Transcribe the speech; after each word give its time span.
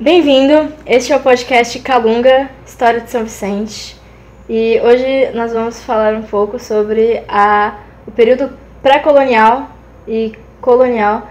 Bem-vindo, 0.00 0.72
este 0.86 1.12
é 1.12 1.16
o 1.16 1.20
podcast 1.20 1.78
Calunga, 1.80 2.48
História 2.66 3.02
de 3.02 3.10
São 3.10 3.22
Vicente. 3.22 4.00
E 4.48 4.80
hoje 4.82 5.30
nós 5.34 5.52
vamos 5.52 5.82
falar 5.82 6.14
um 6.14 6.22
pouco 6.22 6.58
sobre 6.58 7.22
a, 7.28 7.80
o 8.06 8.10
período 8.10 8.50
pré-colonial 8.82 9.68
e 10.08 10.32
colonial 10.58 11.28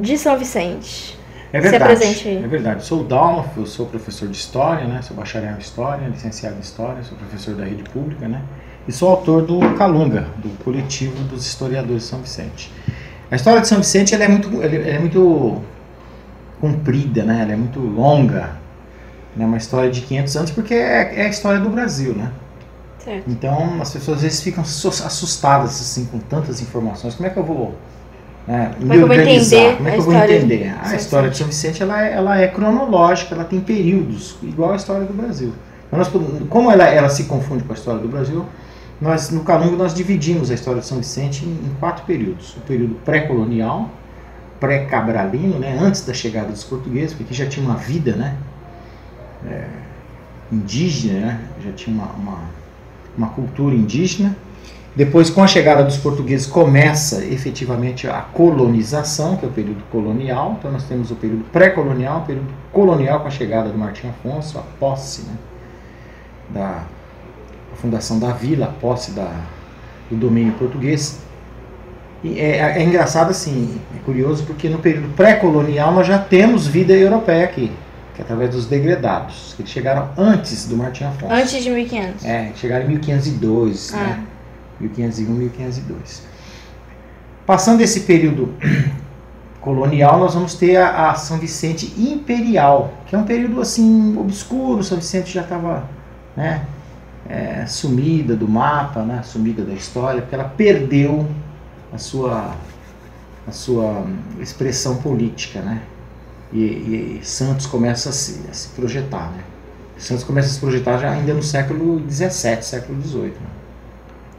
de 0.00 0.16
São 0.16 0.38
Vicente. 0.38 1.18
É 1.52 1.60
Se 1.60 1.68
verdade. 1.68 1.92
apresente 1.92 2.26
aí. 2.26 2.42
É 2.42 2.48
verdade. 2.48 2.86
Sou 2.86 3.02
o 3.02 3.04
Dalma, 3.04 3.44
eu 3.54 3.66
sou 3.66 3.84
professor 3.84 4.30
de 4.30 4.36
História, 4.38 4.86
né? 4.86 5.02
Sou 5.02 5.14
bacharel 5.14 5.54
em 5.54 5.58
História, 5.58 6.08
licenciado 6.08 6.56
em 6.56 6.60
História, 6.60 7.02
sou 7.02 7.18
professor 7.18 7.54
da 7.54 7.64
rede 7.64 7.82
pública, 7.90 8.26
né? 8.26 8.40
E 8.88 8.92
sou 8.92 9.10
autor 9.10 9.42
do 9.42 9.60
Calunga, 9.76 10.28
do 10.38 10.48
coletivo 10.64 11.22
dos 11.24 11.44
historiadores 11.44 12.04
de 12.04 12.08
São 12.08 12.20
Vicente. 12.20 12.72
A 13.30 13.36
história 13.36 13.60
de 13.60 13.68
São 13.68 13.76
Vicente 13.76 14.14
ela 14.14 14.24
é 14.24 14.28
muito, 14.28 14.62
ela 14.62 14.74
é 14.74 14.98
muito 14.98 15.62
comprida, 16.64 17.22
né? 17.24 17.42
Ela 17.42 17.52
é 17.52 17.56
muito 17.56 17.78
longa. 17.78 18.56
É 19.36 19.40
né? 19.40 19.44
uma 19.44 19.58
história 19.58 19.90
de 19.90 20.00
500 20.00 20.36
anos 20.36 20.50
porque 20.50 20.72
é, 20.72 21.20
é 21.20 21.26
a 21.26 21.28
história 21.28 21.60
do 21.60 21.68
Brasil, 21.68 22.14
né? 22.14 22.30
Certo. 22.98 23.24
Então 23.28 23.82
as 23.82 23.92
pessoas 23.92 24.18
às 24.18 24.22
vezes 24.22 24.40
ficam 24.40 24.62
assus- 24.62 25.04
assustadas 25.04 25.78
assim 25.78 26.06
com 26.06 26.18
tantas 26.18 26.62
informações. 26.62 27.14
Como 27.14 27.26
é 27.26 27.30
que 27.30 27.36
eu 27.36 27.44
vou 27.44 27.74
né, 28.48 28.72
Como 28.78 28.94
é 28.94 28.98
vou 28.98 29.12
entender 29.12 29.76
Como 29.76 29.88
é 29.88 29.92
que 29.92 29.98
eu 29.98 30.02
vou 30.02 30.14
entender? 30.14 30.58
de 30.58 30.68
A 30.68 30.84
São 30.84 30.96
história 30.96 31.30
de 31.30 31.36
São 31.36 31.46
Vicente 31.46 31.82
ela 31.82 32.02
é, 32.02 32.12
ela 32.14 32.40
é 32.40 32.48
cronológica, 32.48 33.34
ela 33.34 33.44
tem 33.44 33.60
períodos, 33.60 34.36
igual 34.42 34.72
a 34.72 34.76
história 34.76 35.06
do 35.06 35.12
Brasil. 35.12 35.52
Então, 35.86 35.98
nós 35.98 36.10
como 36.48 36.70
ela, 36.70 36.84
ela 36.84 37.10
se 37.10 37.24
confunde 37.24 37.62
com 37.64 37.72
a 37.72 37.76
história 37.76 38.00
do 38.00 38.08
Brasil, 38.08 38.46
nós 39.00 39.30
no 39.30 39.44
Calunga 39.44 39.76
nós 39.76 39.92
dividimos 39.92 40.50
a 40.50 40.54
história 40.54 40.80
de 40.80 40.86
São 40.86 40.98
Vicente 40.98 41.44
em, 41.44 41.50
em 41.50 41.76
quatro 41.78 42.06
períodos. 42.06 42.56
O 42.56 42.60
período 42.60 42.94
pré-colonial, 43.04 43.90
pré-cabralino, 44.64 45.58
né, 45.58 45.76
antes 45.78 46.06
da 46.06 46.14
chegada 46.14 46.48
dos 46.48 46.64
portugueses, 46.64 47.14
porque 47.14 47.34
já 47.34 47.46
tinha 47.46 47.64
uma 47.64 47.76
vida, 47.76 48.16
né, 48.16 48.36
é, 49.46 49.66
indígena, 50.50 51.20
né, 51.20 51.40
já 51.62 51.72
tinha 51.72 51.94
uma, 51.94 52.06
uma, 52.12 52.38
uma 53.16 53.28
cultura 53.28 53.74
indígena. 53.74 54.34
Depois, 54.96 55.28
com 55.28 55.42
a 55.42 55.46
chegada 55.46 55.82
dos 55.82 55.96
portugueses, 55.96 56.46
começa 56.46 57.24
efetivamente 57.24 58.06
a 58.06 58.20
colonização, 58.20 59.36
que 59.36 59.44
é 59.44 59.48
o 59.48 59.50
período 59.50 59.82
colonial. 59.90 60.54
Então, 60.58 60.70
nós 60.70 60.84
temos 60.84 61.10
o 61.10 61.16
período 61.16 61.44
pré-colonial, 61.50 62.20
o 62.20 62.24
período 62.24 62.48
colonial 62.72 63.20
com 63.20 63.26
a 63.26 63.30
chegada 63.30 63.70
do 63.70 63.76
Martim 63.76 64.08
Afonso, 64.08 64.56
a 64.56 64.62
posse 64.78 65.22
né, 65.22 65.34
da 66.50 66.84
a 67.72 67.76
fundação 67.76 68.20
da 68.20 68.30
vila, 68.30 68.66
a 68.66 68.68
posse 68.68 69.10
da, 69.10 69.28
do 70.08 70.16
domínio 70.16 70.52
português. 70.54 71.20
E 72.24 72.40
é, 72.40 72.78
é 72.78 72.82
engraçado 72.82 73.30
assim, 73.30 73.78
é 73.94 73.98
curioso 73.98 74.44
porque 74.44 74.66
no 74.70 74.78
período 74.78 75.14
pré-colonial 75.14 75.92
nós 75.92 76.06
já 76.06 76.18
temos 76.18 76.66
vida 76.66 76.94
europeia 76.94 77.44
aqui, 77.44 77.70
que 78.14 78.22
é 78.22 78.24
através 78.24 78.50
dos 78.50 78.64
degredados, 78.64 79.52
que 79.54 79.60
eles 79.60 79.70
chegaram 79.70 80.08
antes 80.16 80.66
do 80.66 80.74
Martim 80.74 81.04
Afonso. 81.04 81.30
Antes 81.30 81.62
de 81.62 81.68
1500. 81.68 82.24
É, 82.24 82.50
chegaram 82.56 82.86
em 82.86 82.88
1502, 82.88 83.92
Ah. 83.92 83.96
né? 83.98 84.24
1501, 84.80 85.34
1502. 85.34 86.22
Passando 87.44 87.82
esse 87.82 88.00
período 88.00 88.54
colonial, 89.60 90.18
nós 90.18 90.32
vamos 90.32 90.54
ter 90.54 90.76
a, 90.76 91.10
a 91.10 91.14
São 91.16 91.36
Vicente 91.36 91.92
Imperial, 91.98 92.94
que 93.06 93.14
é 93.14 93.18
um 93.18 93.24
período 93.24 93.60
assim 93.60 94.16
obscuro. 94.18 94.82
São 94.82 94.96
Vicente 94.96 95.30
já 95.30 95.42
estava, 95.42 95.84
né, 96.34 96.62
é, 97.28 97.66
sumida 97.66 98.34
do 98.34 98.48
mapa, 98.48 99.02
né, 99.02 99.20
sumida 99.22 99.62
da 99.62 99.74
história, 99.74 100.22
porque 100.22 100.34
ela 100.34 100.44
perdeu 100.44 101.26
a 101.94 101.98
sua 101.98 102.56
a 103.46 103.52
sua 103.52 104.06
expressão 104.40 104.96
política, 104.96 105.60
né? 105.60 105.82
E, 106.52 107.18
e 107.20 107.20
Santos 107.22 107.66
começa 107.66 108.08
a 108.08 108.12
se, 108.12 108.40
a 108.50 108.54
se 108.54 108.68
projetar, 108.68 109.30
né? 109.32 109.44
Santos 109.98 110.24
começa 110.24 110.48
a 110.48 110.50
se 110.50 110.60
projetar 110.60 110.98
já 110.98 111.10
ainda 111.10 111.34
no 111.34 111.42
século 111.42 112.02
XVII, 112.10 112.62
século 112.62 113.00
XVIII. 113.02 113.24
né? 113.24 113.46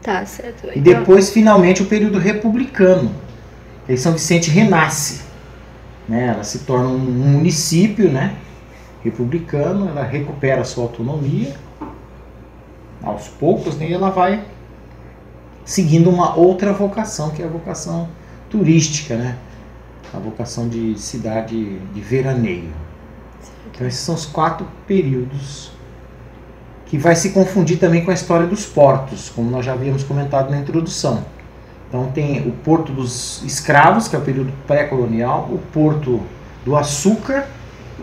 Tá, 0.02 0.26
certo. 0.26 0.70
E 0.76 0.80
depois, 0.80 1.30
finalmente, 1.30 1.82
o 1.82 1.86
período 1.86 2.20
republicano. 2.20 3.12
Aí 3.88 3.98
São 3.98 4.14
Vicente 4.14 4.50
renasce. 4.50 5.22
Né? 6.08 6.28
Ela 6.28 6.44
se 6.44 6.60
torna 6.60 6.90
um 6.90 7.00
município 7.00 8.12
né? 8.12 8.36
republicano, 9.04 9.88
ela 9.90 10.04
recupera 10.04 10.62
a 10.62 10.64
sua 10.64 10.84
autonomia 10.84 11.56
aos 13.04 13.28
poucos, 13.28 13.78
né? 13.78 13.90
e 13.90 13.94
ela 13.94 14.10
vai 14.10 14.44
seguindo 15.66 16.10
uma 16.10 16.36
outra 16.36 16.72
vocação, 16.72 17.32
que 17.32 17.42
é 17.42 17.46
a 17.46 17.50
vocação 17.50 18.08
turística, 18.50 19.18
né? 19.18 19.38
a 20.14 20.20
vocação 20.20 20.70
de 20.70 20.98
cidade 20.98 21.80
de 21.80 22.02
veraneio. 22.02 22.72
Então, 23.70 23.86
esses 23.86 24.00
são 24.00 24.16
os 24.16 24.26
quatro 24.26 24.66
períodos 24.88 25.72
que 26.86 26.98
vai 26.98 27.16
se 27.16 27.32
confundir 27.32 27.78
também 27.80 28.06
com 28.06 28.12
a 28.12 28.14
história 28.14 28.46
dos 28.46 28.66
portos, 28.66 29.30
como 29.30 29.50
nós 29.50 29.66
já 29.66 29.74
havíamos 29.74 30.04
comentado 30.04 30.52
na 30.52 30.58
introdução. 30.58 31.26
Então 31.90 32.12
tem 32.12 32.48
o 32.48 32.52
Porto 32.52 32.92
dos 32.92 33.44
Escravos, 33.44 34.08
que 34.08 34.16
é 34.16 34.20
o 34.20 34.22
período 34.22 34.52
pré-colonial, 34.68 35.50
o 35.52 35.58
Porto 35.74 36.22
do 36.64 36.76
Açúcar, 36.76 37.48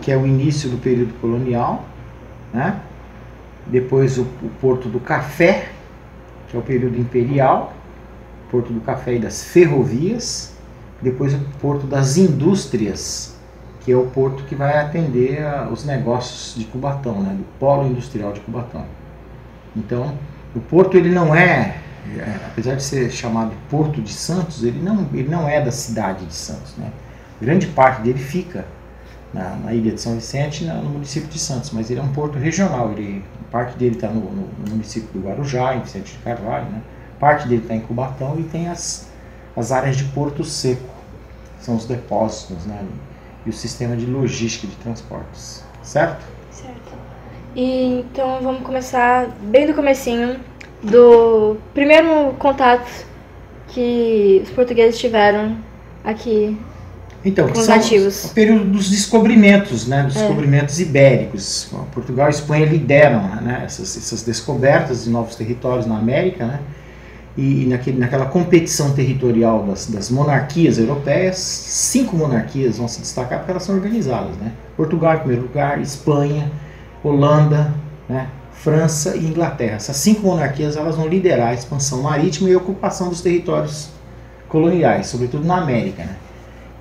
que 0.01 0.11
é 0.11 0.17
o 0.17 0.25
início 0.25 0.69
do 0.69 0.77
período 0.77 1.13
colonial, 1.19 1.85
né? 2.53 2.79
depois 3.67 4.17
o, 4.17 4.23
o 4.41 4.49
Porto 4.59 4.89
do 4.89 4.99
Café, 4.99 5.69
que 6.53 6.57
é 6.57 6.59
o 6.59 6.63
período 6.63 6.99
imperial, 6.99 7.73
Porto 8.51 8.71
do 8.71 8.79
Café 8.81 9.15
e 9.15 9.19
das 9.19 9.43
Ferrovias, 9.43 10.53
depois 11.01 11.33
o 11.33 11.39
Porto 11.59 11.87
das 11.87 12.15
Indústrias, 12.15 13.35
que 13.79 13.91
é 13.91 13.97
o 13.97 14.05
porto 14.05 14.43
que 14.43 14.53
vai 14.53 14.77
atender 14.77 15.43
a- 15.43 15.67
os 15.71 15.83
negócios 15.83 16.53
de 16.55 16.65
Cubatão, 16.65 17.23
né, 17.23 17.33
do 17.33 17.43
polo 17.59 17.87
industrial 17.87 18.31
de 18.31 18.39
Cubatão. 18.41 18.85
Então, 19.75 20.13
o 20.55 20.59
porto 20.59 20.95
ele 20.95 21.09
não 21.09 21.33
é, 21.33 21.77
é, 22.15 22.35
apesar 22.45 22.75
de 22.75 22.83
ser 22.83 23.09
chamado 23.09 23.51
Porto 23.67 23.99
de 23.99 24.13
Santos, 24.13 24.63
ele 24.63 24.79
não, 24.79 25.07
ele 25.11 25.27
não 25.27 25.49
é 25.49 25.59
da 25.59 25.71
cidade 25.71 26.23
de 26.27 26.35
Santos, 26.35 26.75
né? 26.77 26.91
Grande 27.41 27.65
parte 27.65 28.03
dele 28.03 28.19
fica 28.19 28.63
na, 29.33 29.55
na 29.55 29.73
ilha 29.73 29.91
de 29.91 29.99
São 30.01 30.15
Vicente, 30.15 30.63
no 30.65 30.83
município 30.89 31.27
de 31.29 31.39
Santos, 31.39 31.71
mas 31.71 31.89
ele 31.89 31.99
é 31.99 32.03
um 32.03 32.11
porto 32.13 32.37
regional. 32.37 32.91
Ele, 32.91 33.23
parte 33.51 33.77
dele 33.77 33.95
está 33.95 34.07
no, 34.07 34.19
no- 34.21 34.47
no 34.59 34.69
município 34.71 35.09
do 35.13 35.27
Guarujá, 35.27 35.75
em 35.75 35.81
Vicente 35.81 36.13
de 36.13 36.17
Carvalho, 36.19 36.65
né? 36.65 36.81
Parte 37.19 37.47
dele 37.47 37.61
está 37.61 37.73
em 37.75 37.81
Cubatão 37.81 38.37
e 38.39 38.43
tem 38.43 38.67
as, 38.67 39.07
as 39.55 39.71
áreas 39.71 39.95
de 39.95 40.03
porto 40.05 40.43
seco, 40.43 40.81
são 41.59 41.75
os 41.75 41.85
depósitos, 41.85 42.65
né? 42.65 42.83
E 43.45 43.49
o 43.49 43.53
sistema 43.53 43.95
de 43.95 44.05
logística 44.05 44.67
de 44.67 44.75
transportes, 44.77 45.63
certo? 45.81 46.23
Certo. 46.51 46.93
E, 47.55 47.99
então 47.99 48.39
vamos 48.41 48.61
começar 48.63 49.27
bem 49.41 49.67
do 49.67 49.73
comecinho 49.73 50.39
do 50.81 51.57
primeiro 51.73 52.33
contato 52.39 53.05
que 53.67 54.41
os 54.43 54.49
portugueses 54.51 54.99
tiveram 54.99 55.57
aqui. 56.03 56.57
Então, 57.25 57.49
os 57.49 57.67
nativos. 57.67 58.25
o 58.25 58.33
período 58.33 58.65
dos 58.65 58.89
descobrimentos, 58.89 59.87
né, 59.87 60.03
dos 60.03 60.15
É. 60.15 60.19
descobrimentos 60.19 60.79
ibéricos. 60.79 61.69
Portugal 61.93 62.27
e 62.27 62.31
Espanha 62.31 62.65
lideram 62.65 63.21
né, 63.41 63.63
essas, 63.65 63.95
essas 63.95 64.23
descobertas 64.23 65.05
de 65.05 65.09
novos 65.09 65.35
territórios 65.35 65.85
na 65.85 65.97
América, 65.97 66.45
né, 66.45 66.59
e 67.37 67.65
naquele, 67.65 67.97
naquela 67.97 68.25
competição 68.25 68.93
territorial 68.93 69.63
das, 69.63 69.87
das 69.87 70.09
monarquias 70.11 70.77
europeias, 70.77 71.37
cinco 71.37 72.15
monarquias 72.15 72.77
vão 72.77 72.87
se 72.87 72.99
destacar 72.99 73.39
porque 73.39 73.51
elas 73.51 73.63
são 73.63 73.75
organizadas. 73.75 74.35
Né? 74.37 74.51
Portugal 74.77 75.15
em 75.15 75.19
primeiro 75.19 75.43
lugar, 75.43 75.81
Espanha, 75.81 76.51
Holanda, 77.03 77.73
né, 78.07 78.27
França 78.51 79.15
e 79.15 79.25
Inglaterra. 79.25 79.77
Essas 79.77 79.95
cinco 79.97 80.27
monarquias 80.27 80.77
elas 80.77 80.95
vão 80.95 81.07
liderar 81.07 81.49
a 81.49 81.53
expansão 81.53 82.03
marítima 82.03 82.49
e 82.49 82.53
a 82.53 82.57
ocupação 82.57 83.09
dos 83.09 83.21
territórios 83.21 83.89
coloniais, 84.47 85.07
sobretudo 85.07 85.45
na 85.45 85.57
América. 85.57 86.03
Né? 86.03 86.15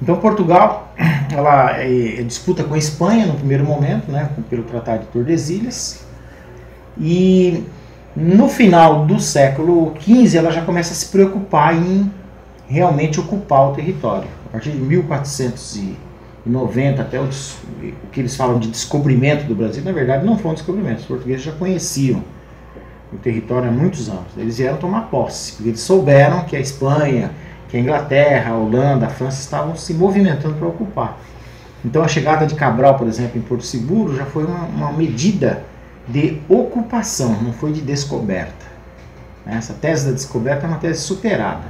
Então 0.02 0.16
Portugal, 0.16 0.92
ela 1.32 1.78
é, 1.78 2.22
disputa 2.24 2.64
com 2.64 2.74
a 2.74 2.78
Espanha 2.78 3.24
no 3.26 3.34
primeiro 3.34 3.64
momento, 3.64 4.10
né, 4.10 4.28
pelo 4.50 4.64
Tratado 4.64 5.02
de 5.04 5.06
Tordesilhas, 5.06 6.04
e 6.98 7.62
no 8.16 8.48
final 8.48 9.06
do 9.06 9.20
século 9.20 9.94
XV 10.00 10.36
ela 10.36 10.50
já 10.50 10.62
começa 10.62 10.92
a 10.92 10.96
se 10.96 11.06
preocupar 11.06 11.74
em 11.76 12.10
realmente 12.68 13.20
ocupar 13.20 13.70
o 13.70 13.74
território. 13.74 14.26
A 14.46 14.48
partir 14.50 14.72
de 14.72 14.78
1490 14.78 17.00
até 17.00 17.20
o, 17.20 17.26
des- 17.26 17.56
o 18.04 18.08
que 18.10 18.18
eles 18.20 18.34
falam 18.34 18.58
de 18.58 18.66
descobrimento 18.68 19.44
do 19.44 19.54
Brasil, 19.54 19.84
na 19.84 19.92
verdade 19.92 20.26
não 20.26 20.36
foi 20.36 20.50
um 20.50 20.54
descobrimento, 20.54 20.98
os 21.00 21.06
portugueses 21.06 21.42
já 21.44 21.52
conheciam 21.52 22.24
o 23.12 23.16
território 23.18 23.68
há 23.68 23.72
muitos 23.72 24.08
anos. 24.08 24.24
Eles 24.36 24.58
vieram 24.58 24.78
tomar 24.78 25.02
posse, 25.02 25.52
porque 25.52 25.68
eles 25.68 25.80
souberam 25.80 26.42
que 26.44 26.56
a 26.56 26.60
Espanha, 26.60 27.30
que 27.72 27.78
a 27.78 27.80
Inglaterra, 27.80 28.52
a 28.52 28.54
Holanda, 28.54 29.06
a 29.06 29.08
França 29.08 29.40
estavam 29.40 29.74
se 29.74 29.94
movimentando 29.94 30.56
para 30.56 30.68
ocupar. 30.68 31.18
Então 31.82 32.02
a 32.04 32.06
chegada 32.06 32.46
de 32.46 32.54
Cabral, 32.54 32.98
por 32.98 33.08
exemplo, 33.08 33.38
em 33.38 33.40
Porto 33.40 33.64
Seguro 33.64 34.14
já 34.14 34.26
foi 34.26 34.44
uma, 34.44 34.66
uma 34.66 34.92
medida 34.92 35.64
de 36.06 36.38
ocupação, 36.50 37.34
não 37.40 37.54
foi 37.54 37.72
de 37.72 37.80
descoberta. 37.80 38.66
né? 39.46 39.54
Essa 39.56 39.72
tese 39.72 40.04
da 40.04 40.12
descoberta 40.12 40.66
é 40.66 40.68
uma 40.68 40.76
tese 40.76 41.00
superada. 41.00 41.62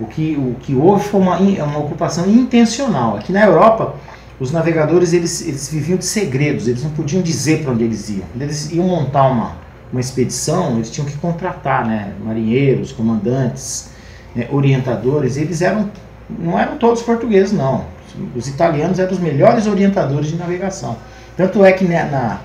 O 0.00 0.06
que, 0.06 0.36
o 0.36 0.56
que 0.58 0.74
houve 0.74 1.06
foi 1.06 1.20
uma, 1.20 1.36
uma 1.36 1.80
ocupação 1.80 2.26
intencional. 2.26 3.18
Aqui 3.18 3.30
na 3.30 3.44
Europa, 3.44 3.94
os 4.40 4.50
navegadores 4.50 5.12
eles, 5.12 5.42
eles 5.42 5.68
viviam 5.68 5.98
de 5.98 6.06
segredos, 6.06 6.66
eles 6.66 6.82
não 6.82 6.90
podiam 6.92 7.20
dizer 7.20 7.62
para 7.62 7.72
onde 7.72 7.84
eles 7.84 8.08
iam. 8.08 8.24
Quando 8.32 8.42
eles 8.42 8.72
iam 8.72 8.86
montar 8.86 9.26
uma, 9.26 9.56
uma 9.92 10.00
expedição, 10.00 10.76
eles 10.76 10.90
tinham 10.90 11.06
que 11.06 11.18
contratar 11.18 11.86
né, 11.86 12.14
marinheiros, 12.24 12.90
comandantes, 12.90 13.94
né, 14.36 14.46
orientadores. 14.50 15.36
Eles 15.36 15.62
eram, 15.62 15.90
não 16.28 16.58
eram 16.58 16.76
todos 16.76 17.02
portugueses, 17.02 17.52
não. 17.52 17.86
Os 18.34 18.46
italianos 18.46 18.98
eram 18.98 19.12
os 19.12 19.18
melhores 19.18 19.66
orientadores 19.66 20.28
de 20.28 20.36
navegação. 20.36 20.96
Tanto 21.36 21.64
é 21.64 21.72
que 21.72 21.84
né, 21.84 22.04
na, 22.04 22.40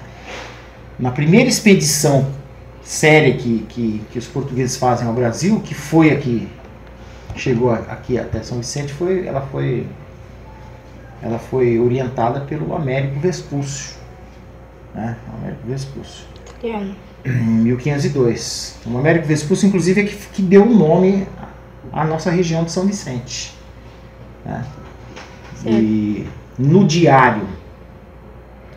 na 0.97 1.11
primeira 1.11 1.49
expedição 1.49 2.27
séria 2.81 3.33
que, 3.33 3.65
que, 3.69 4.01
que 4.11 4.17
os 4.17 4.27
portugueses 4.27 4.77
fazem 4.77 5.07
ao 5.07 5.13
Brasil, 5.13 5.59
que 5.59 5.73
foi 5.73 6.11
aqui, 6.11 6.47
chegou 7.35 7.71
aqui 7.71 8.17
até 8.17 8.41
São 8.41 8.57
Vicente, 8.57 8.91
foi, 8.93 9.27
ela 9.27 9.41
foi 9.41 9.85
ela 11.21 11.37
foi 11.37 11.79
orientada 11.79 12.41
pelo 12.41 12.75
Américo 12.75 13.19
Vespúcio. 13.19 13.95
Né? 14.93 15.15
Américo 15.37 15.61
Vespúcio. 15.67 16.25
Em 17.23 17.29
1502. 17.29 18.79
O 18.87 18.97
Américo 18.97 19.27
Vespúcio, 19.27 19.67
inclusive, 19.67 20.01
é 20.01 20.03
que, 20.05 20.15
que 20.15 20.41
deu 20.41 20.63
o 20.63 20.73
nome 20.73 21.27
à 21.91 22.05
nossa 22.05 22.31
região 22.31 22.63
de 22.63 22.71
São 22.71 22.85
Vicente. 22.85 23.53
Né? 24.45 24.65
E 25.65 26.27
no 26.57 26.85
diário 26.85 27.47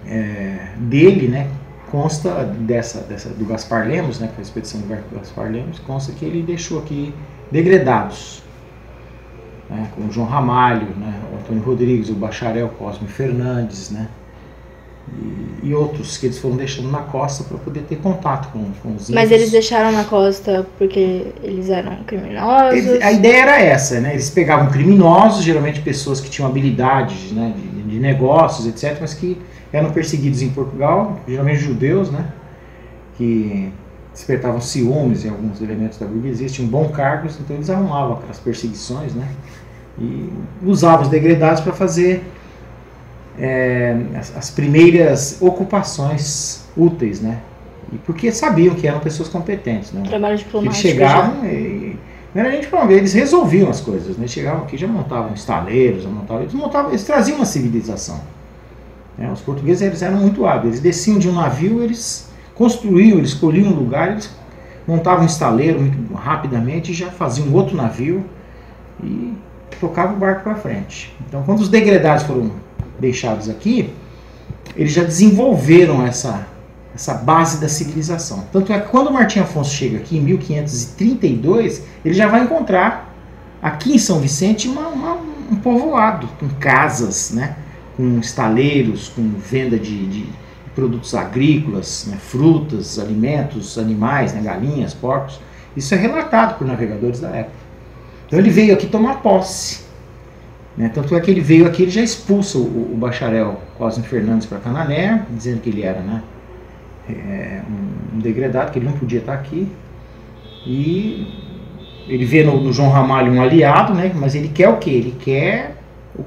é, 0.07 0.69
dele, 0.77 1.29
né, 1.29 1.51
consta 1.91 2.45
dessa, 2.45 3.01
dessa 3.01 3.31
do 3.31 3.45
Gaspar 3.45 3.87
Lemos, 3.87 4.19
né, 4.19 4.27
que 4.29 4.35
foi 4.35 4.43
a 4.43 4.47
expedição 4.47 4.81
do 4.81 5.17
Gaspar 5.17 5.51
Lemos, 5.51 5.79
consta 5.79 6.13
que 6.13 6.25
ele 6.25 6.43
deixou 6.43 6.81
aqui 6.81 7.15
degredados 7.51 8.43
né, 9.71 9.89
como 9.95 10.11
João 10.13 10.27
Ramalho, 10.27 10.89
né, 10.97 11.21
o 11.33 11.37
Antônio 11.37 11.63
Rodrigues, 11.63 12.11
o 12.11 12.15
bacharel 12.15 12.69
Cosme 12.71 13.09
Fernandes, 13.09 13.91
né, 13.91 14.09
e, 15.13 15.69
e, 15.69 15.75
outros 15.75 16.17
que 16.17 16.27
eles 16.27 16.39
foram 16.39 16.57
deixando 16.57 16.91
na 16.91 17.01
costa 17.01 17.45
para 17.45 17.59
poder 17.59 17.83
ter 17.83 17.97
contato 17.97 18.51
com, 18.51 18.65
com 18.83 18.95
os 18.95 19.11
Mas 19.11 19.31
eles 19.31 19.51
deixaram 19.51 19.93
na 19.93 20.05
costa 20.05 20.67
porque 20.79 21.27
eles 21.43 21.69
eram 21.69 21.97
criminosos? 22.05 22.79
Eles, 22.79 23.03
a 23.03 23.13
ideia 23.13 23.43
era 23.43 23.61
essa, 23.61 24.01
né, 24.01 24.13
eles 24.13 24.31
pegavam 24.31 24.71
criminosos, 24.71 25.45
geralmente 25.45 25.81
pessoas 25.81 26.21
que 26.21 26.31
tinham 26.31 26.49
habilidades 26.49 27.33
né, 27.33 27.55
de, 27.57 27.83
de 27.83 28.01
negócios, 28.01 28.67
etc., 28.67 28.99
mas 29.01 29.15
que 29.15 29.41
eram 29.73 29.91
perseguidos 29.91 30.41
em 30.41 30.49
Portugal, 30.51 31.21
geralmente 31.29 31.61
judeus, 31.61 32.11
né, 32.11 32.27
que 33.17 33.71
despertavam 34.15 34.61
ciúmes 34.61 35.25
em 35.25 35.29
alguns 35.29 35.61
elementos 35.61 35.99
da 35.99 36.07
burguesia, 36.07 36.49
tinham 36.49 36.69
bons 36.69 36.93
cargos, 36.93 37.39
então 37.41 37.57
eles 37.57 37.69
arrumavam 37.69 38.15
aquelas 38.15 38.39
perseguições, 38.39 39.13
né? 39.13 39.29
E 39.99 40.31
usavam 40.63 41.03
os 41.03 41.09
degredados 41.09 41.61
para 41.61 41.73
fazer 41.73 42.25
é, 43.39 43.97
as, 44.17 44.37
as, 44.37 44.51
primeiras 44.51 45.39
ocupações 45.41 46.65
úteis, 46.77 47.21
né? 47.21 47.41
E 47.93 47.97
porque 47.99 48.31
sabiam 48.33 48.75
que 48.75 48.87
eram 48.87 49.01
pessoas 49.01 49.29
competentes, 49.29 49.93
né? 49.93 50.03
Trabalho 50.07 50.39
diplomático. 50.39 50.87
Eles 50.87 50.95
chegavam 50.95 51.43
já. 51.43 51.49
e 51.49 51.99
não 52.35 52.43
era 52.43 52.87
ver, 52.87 52.99
eles 52.99 53.13
resolviam 53.13 53.71
as 53.71 53.81
coisas, 53.81 54.17
né? 54.17 54.27
Chegavam 54.27 54.65
aqui, 54.65 54.77
já 54.77 54.89
montavam 54.89 55.33
estaleiros, 55.35 56.03
já 56.03 56.09
montavam, 56.09 56.43
eles 56.43 56.55
montavam, 56.55 56.91
eles 56.91 57.05
traziam 57.05 57.37
uma 57.37 57.47
civilização. 57.47 58.21
Né? 59.17 59.31
Os 59.31 59.41
portugueses 59.41 59.83
eles 59.83 60.03
eram 60.03 60.17
muito 60.17 60.45
hábeis, 60.45 60.75
eles 60.75 60.81
desciam 60.81 61.19
de 61.19 61.29
um 61.29 61.33
navio, 61.33 61.83
eles 61.83 62.29
construíam, 62.55 63.19
eles 63.19 63.31
escolhiam 63.31 63.69
um 63.69 63.75
lugar, 63.75 64.13
eles 64.13 64.31
montavam 64.87 65.23
um 65.23 65.27
estaleiro 65.27 65.81
muito 65.81 66.13
rapidamente 66.15 66.91
e 66.91 66.95
já 66.95 67.09
faziam 67.11 67.53
outro 67.53 67.77
navio 67.77 68.25
e 69.03 69.33
tocavam 69.81 70.17
o 70.17 70.19
barco 70.19 70.43
para 70.43 70.57
frente. 70.57 71.15
Então, 71.29 71.43
quando 71.45 71.61
os 71.61 71.69
degredados 71.69 72.25
foram 72.25 72.51
deixados 72.99 73.49
aqui, 73.49 73.91
eles 74.77 74.93
já 74.93 75.05
desenvolveram 75.05 76.07
essa, 76.07 76.47
essa 76.95 77.15
base 77.15 77.61
da 77.61 77.69
civilização. 77.69 78.45
Tanto 78.53 78.73
é 78.73 78.81
que 78.81 78.89
quando 78.89 79.11
Martim 79.11 79.41
Afonso 79.41 79.75
chega 79.75 79.99
aqui 79.99 80.17
em 80.17 80.21
1532, 80.21 81.83
ele 82.05 82.15
já 82.15 82.27
vai 82.29 82.43
encontrar 82.43 83.15
aqui 83.63 83.95
em 83.95 83.99
São 83.99 84.21
Vicente 84.21 84.69
uma, 84.69 84.89
uma, 84.89 85.15
um 85.51 85.57
povoado 85.57 86.29
com 86.39 86.49
casas, 86.49 87.31
né? 87.31 87.57
com 87.97 88.19
estaleiros, 88.19 89.09
com 89.09 89.23
venda 89.39 89.79
de, 89.79 90.07
de 90.07 90.27
produtos 90.75 91.15
agrícolas, 91.15 92.07
né, 92.09 92.17
frutas, 92.21 92.99
alimentos, 92.99 93.79
animais, 93.79 94.33
né, 94.33 94.41
galinhas, 94.43 94.93
porcos. 94.93 95.41
Isso 95.77 95.95
é 95.95 95.97
relatado 95.97 96.59
por 96.59 96.67
navegadores 96.67 97.21
da 97.21 97.29
época. 97.29 97.57
Então 98.27 98.39
ele 98.39 98.51
veio 98.51 98.75
aqui 98.75 98.87
tomar 98.87 99.23
posse. 99.23 99.84
Né, 100.77 100.91
tanto 100.93 101.15
é 101.15 101.21
que 101.21 101.31
ele 101.31 101.41
veio 101.41 101.67
aqui, 101.67 101.83
ele 101.83 101.91
já 101.91 102.03
expulsa 102.03 102.59
o, 102.59 102.93
o 102.93 102.97
bacharel 102.97 103.61
Cosme 103.79 104.05
Fernandes 104.05 104.47
para 104.47 104.59
Canané, 104.59 105.25
dizendo 105.31 105.61
que 105.61 105.71
ele 105.71 105.83
era 105.83 106.01
né, 106.01 106.23
é, 107.09 107.61
um, 107.69 108.17
um, 108.17 108.19
degradado, 108.21 108.73
que 108.73 108.79
ele 108.81 108.87
não 108.87 108.95
podia 108.95 109.21
estar 109.21 109.35
aqui. 109.35 109.69
E 110.67 111.29
ele 112.09 112.25
vê 112.25 112.43
no, 112.43 112.61
no 112.61 112.73
João 112.73 112.91
Ramalho 112.91 113.33
um 113.33 113.41
aliado, 113.41 113.95
né, 113.95 114.11
mas 114.15 114.35
ele 114.35 114.49
quer 114.49 114.69
o 114.69 114.79
quê? 114.79 114.91
Ele 114.91 115.17
quer 115.19 115.77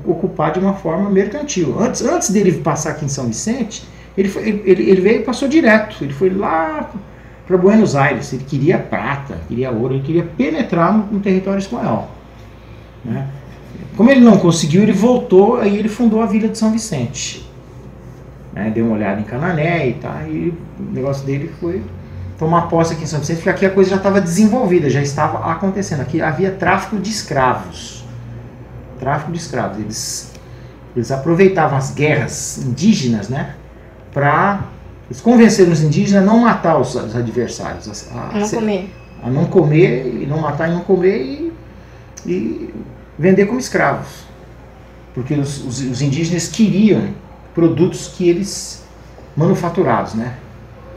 ocupar 0.06 0.54
de 0.54 0.60
uma 0.60 0.74
forma 0.74 1.10
mercantil. 1.10 1.78
Antes, 1.80 2.02
antes 2.02 2.30
dele 2.30 2.54
passar 2.54 2.92
aqui 2.92 3.06
em 3.06 3.10
São 3.10 3.28
Vicente, 3.28 3.84
ele, 4.18 4.30
foi, 4.30 4.48
ele, 4.48 4.90
ele 4.90 5.02
veio 5.02 5.22
e 5.22 5.24
passou 5.24 5.48
direto. 5.48 6.04
Ele 6.04 6.14
foi 6.14 6.30
lá 6.30 6.90
para 7.46 7.58
Buenos 7.58 7.96
Aires. 7.96 8.32
Ele 8.34 8.44
queria 8.44 8.78
prata, 8.78 9.38
queria 9.48 9.72
ouro, 9.72 9.94
ele 9.94 10.04
queria 10.04 10.24
penetrar 10.24 10.94
no, 10.94 11.06
no 11.06 11.20
território 11.20 11.60
espanhol. 11.60 12.10
Né? 13.04 13.28
Como 13.98 14.10
ele 14.10 14.22
não 14.22 14.38
conseguiu, 14.38 14.84
ele 14.84 14.94
voltou 14.94 15.58
aí 15.58 15.78
ele 15.78 15.90
fundou 15.90 16.22
a 16.22 16.26
Vila 16.26 16.48
de 16.48 16.58
São 16.58 16.72
Vicente. 16.72 17.46
Né? 18.54 18.72
Deu 18.74 18.86
uma 18.86 18.96
olhada 18.96 19.20
em 19.20 19.24
Canané 19.24 19.90
e 19.90 19.94
tá, 19.94 20.24
e 20.28 20.54
o 20.80 20.94
negócio 20.94 21.26
dele 21.26 21.52
foi 21.60 21.84
tomar 22.38 22.64
posse 22.70 22.94
aqui 22.94 23.04
em 23.04 23.08
São 23.08 23.20
Vicente, 23.20 23.38
porque 23.38 23.50
aqui 23.50 23.66
a 23.66 23.72
coisa 23.72 23.90
já 23.90 23.96
estava 23.98 24.22
desenvolvida, 24.22 24.90
já 24.90 25.02
estava 25.02 25.52
acontecendo. 25.52 26.02
Aqui 26.02 26.22
havia 26.22 26.52
tráfico 26.52 26.98
de 26.98 27.10
escravos. 27.10 28.06
Tráfico 29.00 29.32
de 29.32 29.40
escravos. 29.40 29.80
Eles, 29.80 30.32
eles 30.96 31.12
aproveitavam 31.12 31.78
as 31.78 31.92
guerras 31.92 32.60
indígenas, 32.60 33.28
né? 33.28 33.56
para 34.18 34.62
eles 35.10 35.22
convenceram 35.22 35.72
os 35.72 35.84
indígenas 35.84 36.24
a 36.24 36.26
não 36.26 36.40
matar 36.40 36.78
os, 36.80 36.96
os 36.96 37.16
adversários. 37.16 38.08
A, 38.12 38.36
a, 38.36 38.40
não 38.40 38.50
comer. 38.50 38.94
A 39.24 39.30
não 39.30 39.46
comer, 39.46 40.22
e 40.22 40.26
não 40.26 40.40
matar 40.40 40.70
e 40.70 40.74
não 40.74 40.82
comer 40.82 41.22
e, 41.22 41.54
e 42.26 42.74
vender 43.18 43.46
como 43.46 43.60
escravos. 43.60 44.26
Porque 45.14 45.34
os, 45.34 45.66
os, 45.66 45.82
os, 45.82 46.02
indígenas 46.02 46.48
queriam 46.48 47.10
produtos 47.56 48.08
que 48.10 48.30
eles 48.30 48.86
manufaturados, 49.36 50.14
né? 50.14 50.38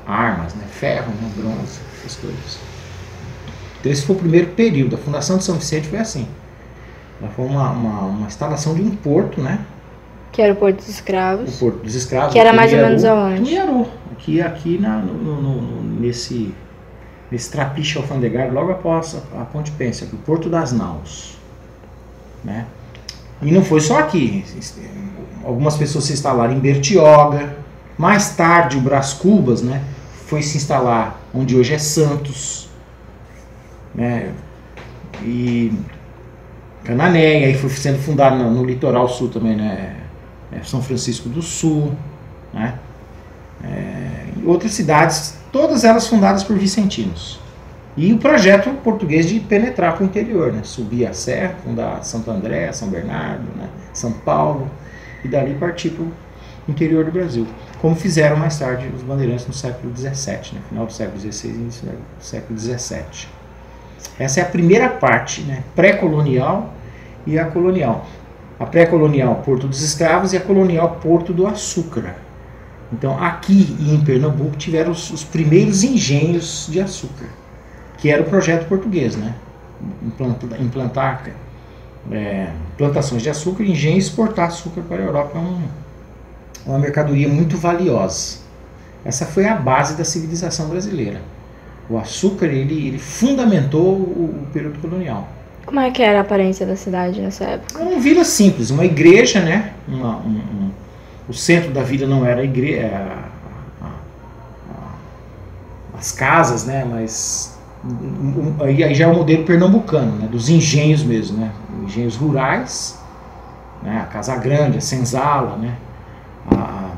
Armas, 0.06 0.54
né? 0.54 0.64
ferro, 0.70 1.10
né? 1.10 1.30
bronze, 1.36 1.80
essas 1.98 2.16
coisas. 2.16 2.58
Então 3.80 3.90
esse 3.90 4.02
foi 4.02 4.16
o 4.16 4.18
primeiro 4.18 4.48
período. 4.48 4.96
A 4.96 4.98
fundação 4.98 5.38
de 5.38 5.44
São 5.44 5.54
Vicente 5.54 5.88
foi 5.88 5.98
assim. 5.98 6.28
Ela 7.20 7.30
foi 7.30 7.46
uma, 7.46 7.70
uma, 7.70 8.00
uma 8.02 8.26
instalação 8.26 8.74
de 8.74 8.82
um 8.82 8.90
porto, 8.90 9.40
né? 9.40 9.58
Que 10.32 10.42
era 10.42 10.52
o 10.52 10.56
Porto 10.56 10.76
dos 10.76 10.88
Escravos. 10.88 11.56
O 11.56 11.58
Porto 11.58 11.82
dos 11.82 11.94
Escravos. 11.94 12.32
Que 12.32 12.38
era 12.38 12.52
mais 12.52 12.72
ou 12.72 12.78
menos 12.78 13.04
aonde? 13.04 13.42
Tuiaru. 13.42 13.86
Aqui, 14.12 14.40
aqui 14.40 14.78
na, 14.78 14.98
no, 14.98 15.14
no, 15.14 15.60
no, 15.62 16.00
nesse, 16.00 16.54
nesse 17.30 17.50
trapiche 17.50 17.98
alfandegário, 17.98 18.52
logo 18.52 18.70
após 18.70 19.16
a, 19.34 19.42
a 19.42 19.44
Ponte 19.44 19.70
Pência, 19.72 20.06
o 20.12 20.16
Porto 20.18 20.48
das 20.48 20.72
Naus. 20.72 21.39
Né? 22.44 22.66
E 23.42 23.50
não 23.50 23.64
foi 23.64 23.80
só 23.80 23.98
aqui. 23.98 24.44
Algumas 25.44 25.76
pessoas 25.76 26.04
se 26.04 26.12
instalaram 26.12 26.52
em 26.52 26.58
Bertioga. 26.58 27.56
Mais 27.96 28.30
tarde, 28.30 28.76
o 28.76 28.80
Brás 28.80 29.12
Cubas 29.12 29.62
né, 29.62 29.82
foi 30.26 30.42
se 30.42 30.56
instalar 30.56 31.20
onde 31.34 31.56
hoje 31.56 31.74
é 31.74 31.78
Santos. 31.78 32.68
Né? 33.94 34.32
E 35.22 35.72
Canané, 36.84 37.44
aí 37.44 37.54
foi 37.54 37.68
sendo 37.70 37.98
fundado 37.98 38.36
no, 38.36 38.50
no 38.50 38.64
litoral 38.64 39.08
sul 39.08 39.28
também, 39.28 39.56
né? 39.56 40.00
é, 40.52 40.62
São 40.62 40.82
Francisco 40.82 41.28
do 41.28 41.42
Sul, 41.42 41.92
né? 42.52 42.78
É, 43.62 44.26
outras 44.44 44.72
cidades, 44.72 45.36
todas 45.52 45.84
elas 45.84 46.06
fundadas 46.06 46.42
por 46.42 46.56
vicentinos. 46.56 47.38
E 47.96 48.12
o 48.12 48.18
projeto 48.18 48.70
português 48.84 49.28
de 49.28 49.40
penetrar 49.40 49.94
para 49.94 50.02
o 50.02 50.06
interior, 50.06 50.52
né? 50.52 50.60
subir 50.62 51.06
a 51.06 51.12
serra, 51.12 51.54
fundar 51.64 52.04
Santo 52.04 52.30
André, 52.30 52.72
São 52.72 52.88
Bernardo, 52.88 53.44
né? 53.56 53.68
São 53.92 54.12
Paulo, 54.12 54.70
e 55.24 55.28
dali 55.28 55.54
partir 55.54 55.90
para 55.90 56.04
o 56.04 56.12
interior 56.68 57.04
do 57.04 57.10
Brasil. 57.10 57.46
Como 57.80 57.96
fizeram 57.96 58.36
mais 58.36 58.58
tarde 58.58 58.88
os 58.94 59.02
bandeirantes 59.02 59.46
no 59.46 59.52
século 59.52 59.94
XVII, 59.94 60.54
né? 60.54 60.60
final 60.68 60.86
do 60.86 60.92
século 60.92 61.18
XVI 61.18 61.50
e 61.50 61.54
início 61.54 61.86
do 61.88 62.24
século 62.24 62.58
XVII. 62.58 63.28
Essa 64.18 64.40
é 64.40 64.42
a 64.42 64.46
primeira 64.46 64.88
parte, 64.88 65.42
né? 65.42 65.64
pré-colonial 65.74 66.72
e 67.26 67.38
a 67.38 67.44
colonial 67.46 68.06
a 68.60 68.66
pré-colonial 68.66 69.36
Porto 69.36 69.66
dos 69.66 69.80
Escravos 69.80 70.34
e 70.34 70.36
a 70.36 70.40
colonial 70.40 71.00
Porto 71.02 71.32
do 71.32 71.46
Açúcar. 71.46 72.14
Então, 72.92 73.16
aqui 73.18 73.74
e 73.80 73.94
em 73.94 74.04
Pernambuco 74.04 74.54
tiveram 74.56 74.92
os, 74.92 75.10
os, 75.10 75.24
primeiros 75.24 75.82
engenhos 75.82 76.68
de 76.70 76.78
açúcar, 76.78 77.26
que 78.00 78.10
era 78.10 78.22
o 78.22 78.24
projeto 78.24 78.66
português, 78.66 79.16
né? 79.16 79.34
Implantar, 80.02 80.60
implantar 80.60 81.30
é, 82.10 82.48
plantações 82.76 83.22
de 83.22 83.30
açúcar 83.30 83.62
e 83.62 83.72
engenho 83.72 83.98
exportar 83.98 84.48
açúcar 84.48 84.82
para 84.82 84.96
a 84.98 85.04
Europa 85.04 85.38
é 85.38 85.40
um, 85.40 85.62
uma 86.66 86.78
mercadoria 86.78 87.28
muito 87.28 87.56
valiosa. 87.56 88.38
Essa 89.04 89.26
foi 89.26 89.46
a 89.46 89.54
base 89.54 89.96
da 89.96 90.04
civilização 90.04 90.68
brasileira. 90.68 91.20
O 91.88 91.98
açúcar 91.98 92.46
ele, 92.46 92.88
ele 92.88 92.98
fundamentou 92.98 93.96
o, 93.96 94.44
o 94.44 94.46
período 94.52 94.78
colonial. 94.80 95.28
Como 95.66 95.78
é 95.78 95.90
que 95.90 96.02
era 96.02 96.18
a 96.18 96.20
aparência 96.22 96.66
da 96.66 96.76
cidade 96.76 97.20
nessa 97.20 97.44
época? 97.44 97.82
Uma 97.82 98.00
vila 98.00 98.24
simples, 98.24 98.70
uma 98.70 98.84
igreja, 98.84 99.40
né? 99.40 99.72
Uma, 99.86 100.16
um, 100.16 100.30
um, 100.30 100.70
o 101.28 101.34
centro 101.34 101.70
da 101.70 101.82
vila 101.82 102.06
não 102.06 102.24
era 102.24 102.40
a 102.40 102.44
igreja, 102.44 102.80
é, 102.80 103.18
as 105.98 106.12
casas, 106.12 106.64
né? 106.64 106.84
Mas 106.84 107.59
aí 108.60 108.94
já 108.94 109.06
é 109.06 109.08
o 109.08 109.14
modelo 109.14 109.44
pernambucano, 109.44 110.12
né? 110.16 110.28
Dos 110.30 110.48
engenhos 110.48 111.02
mesmo, 111.02 111.38
né? 111.38 111.50
Engenhos 111.82 112.16
rurais, 112.16 113.00
né? 113.82 114.00
A 114.02 114.06
casa 114.06 114.36
grande, 114.36 114.78
a 114.78 114.80
senzala, 114.80 115.56
né? 115.56 115.76
A, 116.50 116.90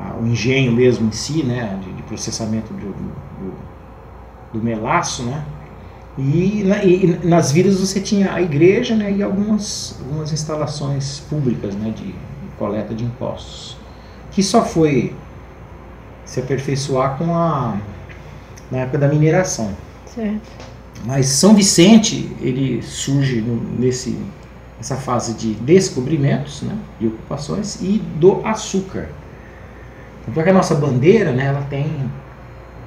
a, 0.00 0.16
o 0.20 0.26
engenho 0.26 0.72
mesmo 0.72 1.06
em 1.06 1.12
si, 1.12 1.44
né? 1.44 1.78
De, 1.82 1.92
de 1.92 2.02
processamento 2.02 2.72
do, 2.74 2.88
do, 2.88 3.54
do, 4.54 4.62
melaço, 4.62 5.22
né? 5.22 5.44
E, 6.16 6.64
e, 6.64 7.20
nas 7.22 7.52
vilas 7.52 7.78
você 7.78 8.00
tinha 8.00 8.34
a 8.34 8.42
igreja, 8.42 8.96
né? 8.96 9.12
E 9.12 9.22
algumas, 9.22 9.96
algumas 10.00 10.32
instalações 10.32 11.20
públicas, 11.30 11.76
né? 11.76 11.90
De, 11.90 12.06
de 12.06 12.14
coleta 12.58 12.92
de 12.92 13.04
impostos, 13.04 13.76
que 14.32 14.42
só 14.42 14.64
foi 14.64 15.14
se 16.24 16.40
aperfeiçoar 16.40 17.16
com 17.16 17.32
a 17.36 17.76
na 18.70 18.78
época 18.78 18.98
da 18.98 19.08
mineração. 19.08 19.70
Certo. 20.06 20.40
Mas 21.04 21.26
São 21.26 21.54
Vicente 21.54 22.30
ele 22.40 22.82
surge 22.82 23.40
nesse 23.78 24.18
essa 24.80 24.96
fase 24.96 25.34
de 25.34 25.54
descobrimentos, 25.54 26.62
né, 26.62 26.76
de 27.00 27.08
ocupações 27.08 27.80
e 27.82 27.98
do 28.16 28.46
açúcar. 28.46 29.08
Então 30.26 30.42
que 30.42 30.48
a 30.48 30.52
nossa 30.52 30.74
bandeira, 30.74 31.32
né, 31.32 31.46
ela 31.46 31.62
tem 31.68 32.08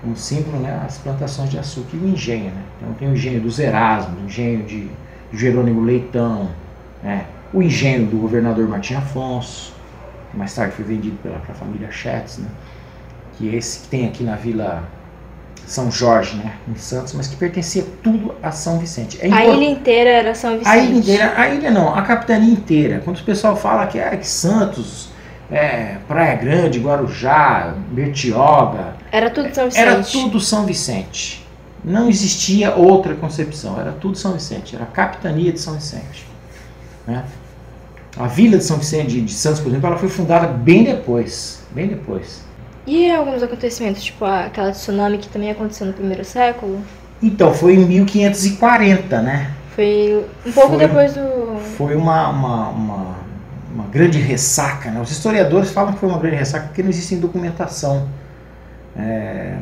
como 0.01 0.15
símbolo 0.15 0.59
né, 0.59 0.81
as 0.85 0.97
plantações 0.99 1.49
de 1.49 1.59
açúcar 1.59 1.97
e 1.97 1.99
o 1.99 2.07
engenho. 2.07 2.51
Né? 2.51 2.63
Então 2.77 2.93
tem 2.93 3.09
o 3.09 3.13
engenho 3.13 3.41
dos 3.41 3.59
Erasmus, 3.59 4.21
o 4.21 4.25
engenho 4.25 4.63
de 4.63 4.89
Jerônimo 5.33 5.81
Leitão, 5.81 6.49
né, 7.03 7.25
o 7.53 7.61
engenho 7.61 8.07
do 8.07 8.17
governador 8.17 8.67
Martim 8.67 8.93
Afonso, 8.93 9.73
que 10.31 10.37
mais 10.37 10.53
tarde 10.55 10.73
foi 10.73 10.85
vendido 10.85 11.17
pela, 11.21 11.39
pela 11.39 11.53
família 11.53 11.91
Chetz, 11.91 12.37
né? 12.37 12.47
que 13.33 13.49
é 13.49 13.55
esse 13.55 13.81
que 13.81 13.87
tem 13.89 14.07
aqui 14.07 14.23
na 14.23 14.35
Vila 14.35 14.83
São 15.65 15.89
Jorge, 15.89 16.35
né, 16.37 16.55
em 16.67 16.75
Santos, 16.75 17.13
mas 17.13 17.27
que 17.27 17.35
pertencia 17.35 17.85
tudo 18.03 18.35
a 18.43 18.51
São 18.51 18.77
Vicente. 18.79 19.17
É 19.21 19.31
a 19.31 19.45
ilha 19.45 19.69
inteira 19.69 20.09
era 20.09 20.35
São 20.35 20.57
Vicente. 20.57 20.69
A 20.69 20.77
ilha 20.77 20.97
inteira, 20.97 21.33
a 21.37 21.49
ilha 21.49 21.71
não, 21.71 21.95
a 21.95 22.01
capitania 22.01 22.51
inteira. 22.51 23.01
Quando 23.03 23.17
o 23.17 23.23
pessoal 23.23 23.55
fala 23.55 23.87
que, 23.87 23.97
é 23.97 24.17
que 24.17 24.27
Santos, 24.27 25.09
é, 25.49 25.97
Praia 26.07 26.35
Grande, 26.35 26.79
Guarujá, 26.79 27.73
Bertioga, 27.89 28.95
era 29.11 29.29
tudo 29.29 29.53
São 29.53 29.65
Vicente. 29.65 29.81
Era 29.81 30.03
tudo 30.03 30.39
São 30.39 30.65
Vicente. 30.65 31.47
Não 31.83 32.09
existia 32.09 32.75
outra 32.75 33.15
concepção, 33.15 33.79
era 33.79 33.91
tudo 33.91 34.17
São 34.17 34.33
Vicente, 34.33 34.75
era 34.75 34.83
a 34.83 34.87
capitania 34.87 35.51
de 35.51 35.59
São 35.59 35.75
Vicente. 35.75 36.27
Né? 37.07 37.23
A 38.17 38.27
vila 38.27 38.57
de 38.57 38.63
São 38.63 38.77
Vicente 38.77 39.21
de 39.21 39.33
Santos, 39.33 39.61
por 39.61 39.69
exemplo, 39.69 39.87
ela 39.87 39.97
foi 39.97 40.09
fundada 40.09 40.47
bem 40.47 40.83
depois, 40.83 41.63
bem 41.71 41.87
depois. 41.87 42.43
E 42.85 43.11
alguns 43.11 43.43
acontecimentos, 43.43 44.03
tipo 44.03 44.25
aquela 44.25 44.71
tsunami 44.71 45.17
que 45.17 45.29
também 45.29 45.51
aconteceu 45.51 45.85
no 45.85 45.93
primeiro 45.93 46.25
século? 46.25 46.81
Então, 47.21 47.53
foi 47.53 47.75
em 47.75 47.85
1540, 47.85 49.21
né? 49.21 49.51
Foi 49.75 50.25
um 50.45 50.51
pouco 50.51 50.69
foi, 50.69 50.77
depois 50.79 51.13
do. 51.13 51.59
Foi 51.77 51.95
uma, 51.95 52.29
uma, 52.29 52.69
uma, 52.69 53.15
uma, 53.73 53.83
grande 53.87 54.17
ressaca, 54.17 54.89
né? 54.89 54.99
Os 54.99 55.11
historiadores 55.11 55.71
falam 55.71 55.93
que 55.93 55.99
foi 55.99 56.09
uma 56.09 56.17
grande 56.17 56.37
ressaca 56.37 56.67
porque 56.67 56.81
não 56.81 56.89
existe 56.89 57.15
documentação 57.15 58.09
é, 58.97 59.57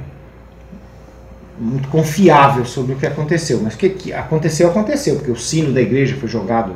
muito 1.59 1.89
confiável 1.89 2.63
sobre 2.63 2.93
o 2.93 2.95
que 2.95 3.05
aconteceu. 3.05 3.59
Mas 3.61 3.75
o 3.75 3.77
que, 3.77 3.89
que 3.89 4.13
aconteceu, 4.13 4.69
aconteceu, 4.69 5.15
porque 5.17 5.31
o 5.31 5.35
sino 5.35 5.73
da 5.73 5.81
igreja 5.81 6.15
foi 6.15 6.29
jogado 6.29 6.73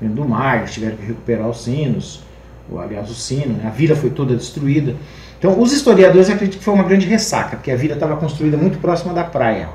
dentro 0.00 0.16
do 0.16 0.24
mar, 0.24 0.58
eles 0.58 0.72
tiveram 0.72 0.96
que 0.96 1.04
recuperar 1.04 1.48
os 1.48 1.62
sinos, 1.62 2.24
ou, 2.70 2.80
aliás, 2.80 3.10
o 3.10 3.14
sino, 3.14 3.54
né? 3.54 3.64
a 3.66 3.70
vila 3.70 3.94
foi 3.94 4.10
toda 4.10 4.34
destruída. 4.34 4.96
Então, 5.42 5.60
os 5.60 5.72
historiadores 5.72 6.30
acreditam 6.30 6.60
que 6.60 6.64
foi 6.64 6.72
uma 6.72 6.84
grande 6.84 7.04
ressaca, 7.04 7.56
porque 7.56 7.72
a 7.72 7.74
vila 7.74 7.94
estava 7.94 8.14
construída 8.14 8.56
muito 8.56 8.78
próxima 8.78 9.12
da 9.12 9.24
praia. 9.24 9.68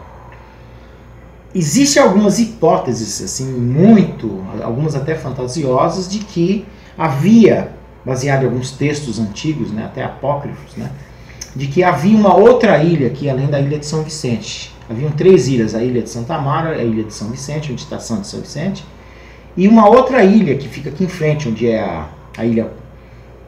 Existem 1.54 2.02
algumas 2.02 2.40
hipóteses, 2.40 3.22
assim, 3.22 3.52
muito, 3.52 4.46
algumas 4.64 4.96
até 4.96 5.14
fantasiosas, 5.14 6.08
de 6.08 6.20
que 6.20 6.66
havia, 6.98 7.74
baseado 8.06 8.44
em 8.44 8.46
alguns 8.46 8.72
textos 8.72 9.20
antigos, 9.20 9.70
né, 9.70 9.84
até 9.84 10.06
apócrifos, 10.06 10.78
né, 10.78 10.90
de 11.54 11.68
que 11.68 11.84
havia 11.84 12.16
uma 12.16 12.34
outra 12.34 12.82
ilha 12.82 13.08
aqui, 13.08 13.30
além 13.30 13.48
da 13.48 13.60
ilha 13.60 13.78
de 13.78 13.86
São 13.86 14.04
Vicente. 14.04 14.74
Haviam 14.90 15.12
três 15.12 15.50
ilhas, 15.50 15.76
a 15.76 15.84
ilha 15.84 16.02
de 16.02 16.10
Santa 16.10 16.36
Amaro, 16.36 16.70
a 16.70 16.82
ilha 16.82 17.04
de 17.04 17.14
São 17.14 17.28
Vicente, 17.28 17.74
onde 17.74 17.82
está 17.82 18.00
Santo 18.00 18.26
São 18.26 18.40
Vicente, 18.40 18.86
e 19.58 19.68
uma 19.68 19.90
outra 19.90 20.24
ilha 20.24 20.56
que 20.56 20.70
fica 20.70 20.90
aqui 20.90 21.04
em 21.04 21.10
frente, 21.10 21.50
onde 21.50 21.68
é 21.68 21.82
a, 21.82 22.08
a 22.38 22.46
ilha 22.46 22.72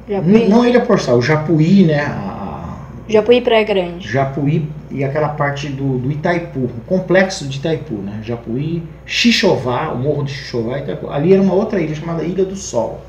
Japuí. 0.09 0.49
Não 0.49 0.63
a 0.63 0.69
Ilha 0.69 0.81
Porçal, 0.81 1.17
o 1.17 1.21
Japuí, 1.21 1.85
né? 1.85 2.01
A, 2.01 2.79
Japuí 3.07 3.41
Praia 3.41 3.63
Grande. 3.63 4.07
Japuí 4.07 4.69
e 4.91 5.03
aquela 5.03 5.29
parte 5.29 5.67
do, 5.67 5.99
do 5.99 6.11
Itaipu, 6.11 6.59
o 6.59 6.81
complexo 6.87 7.47
de 7.47 7.57
Itaipu, 7.57 7.95
né? 7.95 8.19
Japuí, 8.23 8.83
Xixová, 9.05 9.89
o 9.89 9.97
morro 9.97 10.23
de 10.23 10.31
Xixová 10.31 10.79
e 10.79 10.81
Itaipu. 10.81 11.09
Ali 11.09 11.33
era 11.33 11.41
uma 11.41 11.53
outra 11.53 11.79
ilha 11.79 11.93
chamada 11.93 12.23
Ilha 12.23 12.45
do 12.45 12.55
Sol. 12.55 13.01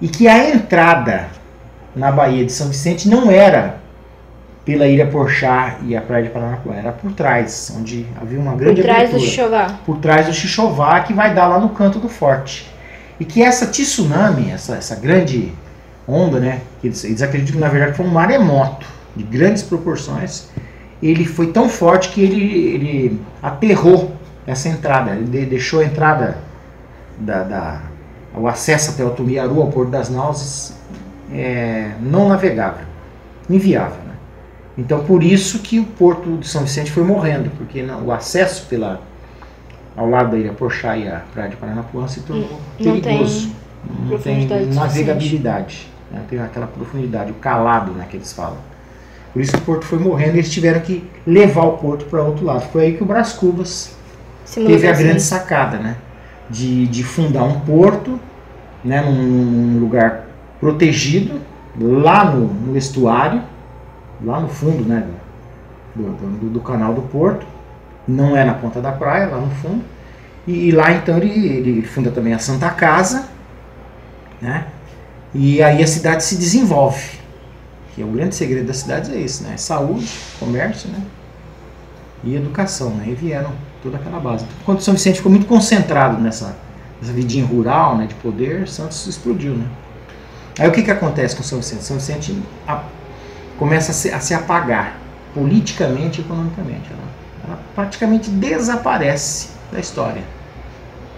E 0.00 0.08
que 0.08 0.26
a 0.26 0.50
entrada 0.50 1.28
na 1.94 2.10
Baía 2.10 2.44
de 2.44 2.52
São 2.52 2.68
Vicente 2.68 3.08
não 3.08 3.30
era 3.30 3.80
pela 4.64 4.86
Ilha 4.86 5.06
Porchá 5.06 5.78
e 5.84 5.96
a 5.96 6.00
Praia 6.00 6.24
de 6.24 6.30
Paranapuã, 6.30 6.74
era 6.74 6.92
por 6.92 7.12
trás, 7.12 7.74
onde 7.76 8.06
havia 8.20 8.38
uma 8.38 8.54
grande 8.54 8.76
Por 8.76 8.84
trás 8.84 9.00
abertura. 9.00 9.20
do 9.20 9.26
Xixová. 9.26 9.78
Por 9.84 9.98
trás 9.98 10.26
do 10.26 10.32
Xixová, 10.32 11.00
que 11.00 11.12
vai 11.12 11.34
dar 11.34 11.48
lá 11.48 11.58
no 11.58 11.70
canto 11.70 11.98
do 11.98 12.08
forte. 12.08 12.71
E 13.22 13.24
que 13.24 13.40
essa 13.40 13.68
tsunami, 13.68 14.50
essa, 14.50 14.74
essa 14.74 14.96
grande 14.96 15.52
onda, 16.08 16.40
né, 16.40 16.60
que 16.80 16.88
eles, 16.88 17.04
eles 17.04 17.22
acreditam 17.22 17.54
que 17.54 17.60
na 17.60 17.68
verdade 17.68 17.96
foi 17.96 18.04
um 18.04 18.08
maremoto 18.08 18.84
de 19.14 19.22
grandes 19.22 19.62
proporções, 19.62 20.48
ele 21.00 21.24
foi 21.24 21.52
tão 21.52 21.68
forte 21.68 22.08
que 22.08 22.20
ele, 22.20 22.42
ele 22.74 23.20
aterrou 23.40 24.16
essa 24.44 24.68
entrada, 24.68 25.12
ele 25.12 25.46
deixou 25.46 25.78
a 25.78 25.84
entrada 25.84 26.38
da, 27.16 27.44
da 27.44 27.82
o 28.34 28.48
acesso 28.48 28.90
até 28.90 29.04
o 29.04 29.10
Tumiaru, 29.10 29.60
ao 29.60 29.68
Porto 29.68 29.90
das 29.90 30.10
Náuseas, 30.10 30.76
é, 31.32 31.92
não 32.00 32.28
navegável, 32.28 32.86
inviável. 33.48 34.02
Né? 34.04 34.14
Então 34.76 35.04
por 35.04 35.22
isso 35.22 35.60
que 35.60 35.78
o 35.78 35.84
Porto 35.84 36.38
de 36.38 36.48
São 36.48 36.62
Vicente 36.62 36.90
foi 36.90 37.04
morrendo, 37.04 37.52
porque 37.56 37.84
não, 37.84 38.04
o 38.04 38.10
acesso 38.10 38.66
pela 38.66 39.00
ao 39.96 40.08
lado 40.08 40.30
da 40.30 40.38
Ilha 40.38 40.52
Porchá 40.52 40.96
e 40.96 41.08
a 41.08 41.22
Praia 41.32 41.50
de 41.50 41.56
Paranapuã 41.56 42.06
se 42.08 42.20
tornou 42.20 42.60
não 42.78 43.00
perigoso. 43.00 43.48
Tem 43.48 43.62
não 44.08 44.18
tem 44.18 44.66
navegabilidade, 44.66 45.88
né? 46.10 46.22
tem 46.28 46.38
aquela 46.38 46.66
profundidade, 46.66 47.32
o 47.32 47.34
calado 47.34 47.92
né, 47.92 48.06
que 48.08 48.16
eles 48.16 48.32
falam. 48.32 48.58
Por 49.32 49.40
isso 49.40 49.52
que 49.52 49.58
o 49.58 49.62
porto 49.62 49.84
foi 49.84 49.98
morrendo 49.98 50.36
e 50.36 50.38
eles 50.38 50.50
tiveram 50.50 50.80
que 50.80 51.08
levar 51.26 51.64
o 51.64 51.78
porto 51.78 52.04
para 52.04 52.22
outro 52.22 52.44
lado. 52.44 52.60
Foi 52.70 52.82
aí 52.82 52.96
que 52.96 53.02
o 53.02 53.06
Brás 53.06 53.32
Cubas 53.32 53.96
teve 54.54 54.86
a 54.86 54.92
grande 54.92 55.22
sacada, 55.22 55.78
né? 55.78 55.96
De, 56.50 56.86
de 56.86 57.02
fundar 57.02 57.44
um 57.44 57.60
porto 57.60 58.20
né, 58.84 59.00
num, 59.00 59.14
num 59.14 59.80
lugar 59.80 60.26
protegido, 60.60 61.40
lá 61.80 62.24
no, 62.26 62.46
no, 62.46 62.76
estuário, 62.76 63.42
lá 64.22 64.38
no 64.38 64.48
fundo 64.48 64.84
né, 64.84 65.06
do, 65.94 66.02
do, 66.02 66.50
do 66.50 66.60
canal 66.60 66.92
do 66.92 67.02
porto, 67.02 67.46
não 68.06 68.36
é 68.36 68.44
na 68.44 68.54
ponta 68.54 68.80
da 68.80 68.92
praia, 68.92 69.26
lá 69.26 69.38
no 69.38 69.50
fundo. 69.50 69.82
E, 70.46 70.68
e 70.68 70.70
lá 70.72 70.92
então 70.92 71.16
ele, 71.18 71.46
ele, 71.48 71.82
funda 71.82 72.10
também 72.10 72.32
a 72.32 72.38
Santa 72.38 72.68
Casa, 72.70 73.28
né? 74.40 74.66
E 75.34 75.62
aí 75.62 75.82
a 75.82 75.86
cidade 75.86 76.24
se 76.24 76.36
desenvolve. 76.36 77.20
Que 77.94 78.02
é 78.02 78.04
o 78.04 78.08
grande 78.08 78.34
segredo 78.34 78.66
da 78.66 78.74
cidade 78.74 79.14
é 79.14 79.20
esse, 79.20 79.44
né? 79.44 79.56
Saúde, 79.56 80.10
comércio, 80.38 80.88
né? 80.90 81.02
E 82.24 82.34
educação, 82.34 82.90
né? 82.90 83.04
E 83.08 83.14
vieram 83.14 83.52
toda 83.82 83.96
aquela 83.96 84.18
base. 84.18 84.44
Então, 84.44 84.56
quando 84.64 84.80
São 84.80 84.94
Vicente 84.94 85.16
ficou 85.16 85.30
muito 85.30 85.46
concentrado 85.46 86.20
nessa, 86.20 86.56
nessa 87.00 87.12
vidinha 87.12 87.44
rural, 87.44 87.96
né, 87.96 88.06
de 88.06 88.14
poder, 88.14 88.68
Santos 88.68 89.06
explodiu, 89.06 89.54
né? 89.54 89.66
Aí 90.58 90.68
o 90.68 90.72
que 90.72 90.82
que 90.82 90.90
acontece 90.90 91.34
com 91.34 91.42
São 91.42 91.58
Vicente? 91.58 91.82
São 91.82 91.96
Vicente 91.96 92.36
a, 92.66 92.82
começa 93.58 93.90
a 93.90 93.94
se, 93.94 94.10
a 94.10 94.20
se 94.20 94.34
apagar 94.34 94.98
politicamente 95.34 96.20
e 96.20 96.24
economicamente. 96.24 96.90
Ela 97.44 97.58
praticamente 97.74 98.30
desaparece 98.30 99.50
da 99.70 99.80
história. 99.80 100.22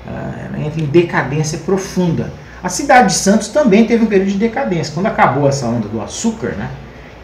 Ela 0.06 0.58
entra 0.58 0.80
em 0.80 0.86
decadência 0.86 1.58
profunda. 1.58 2.32
A 2.62 2.68
cidade 2.68 3.08
de 3.08 3.14
Santos 3.14 3.48
também 3.48 3.86
teve 3.86 4.04
um 4.04 4.06
período 4.06 4.30
de 4.30 4.38
decadência. 4.38 4.92
Quando 4.94 5.06
acabou 5.06 5.48
essa 5.48 5.66
onda 5.66 5.88
do 5.88 6.00
açúcar, 6.00 6.52
né, 6.52 6.70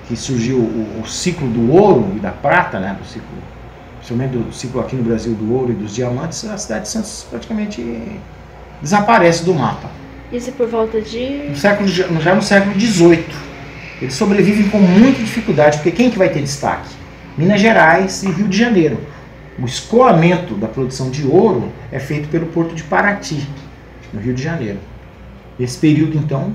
que 0.07 0.17
surgiu 0.17 0.59
o, 0.59 1.01
o 1.03 1.07
ciclo 1.07 1.49
do 1.49 1.73
ouro 1.73 2.13
e 2.17 2.19
da 2.19 2.31
prata, 2.31 2.79
né, 2.79 2.97
do 2.99 3.07
ciclo 3.07 3.29
principalmente 3.99 4.33
do 4.33 4.53
ciclo 4.53 4.81
aqui 4.81 4.97
no 4.97 5.03
Brasil 5.03 5.35
do 5.35 5.55
ouro 5.55 5.71
e 5.71 5.75
dos 5.75 5.95
diamantes, 5.95 6.45
a 6.45 6.57
cidade 6.57 6.83
de 6.83 6.89
Santos 6.89 7.27
praticamente 7.31 8.19
desaparece 8.81 9.45
do 9.45 9.55
mapa. 9.55 9.91
Isso 10.33 10.53
por 10.53 10.69
volta 10.69 11.01
de. 11.01 11.49
No 11.49 11.57
século, 11.57 11.89
já 11.89 12.35
no 12.35 12.43
século 12.43 12.79
XVIII. 12.79 13.25
Eles 14.01 14.15
sobrevivem 14.15 14.69
com 14.71 14.79
muita 14.79 15.19
dificuldade, 15.21 15.77
porque 15.79 15.91
quem 15.91 16.11
que 16.11 16.19
vai 16.19 16.31
ter 16.31 16.41
destaque? 16.41 16.89
Minas 17.37 17.61
Gerais 17.61 18.23
e 18.23 18.31
Rio 18.31 18.49
de 18.49 18.57
Janeiro. 18.57 18.99
O 19.59 19.65
escoamento 19.65 20.55
da 20.55 20.67
produção 20.67 21.11
de 21.11 21.27
ouro 21.27 21.71
é 21.93 21.99
feito 21.99 22.29
pelo 22.29 22.47
porto 22.47 22.75
de 22.75 22.83
Paraty, 22.83 23.47
no 24.13 24.21
Rio 24.21 24.35
de 24.35 24.43
Janeiro. 24.43 24.79
Esse 25.59 25.77
período, 25.79 26.17
então, 26.17 26.55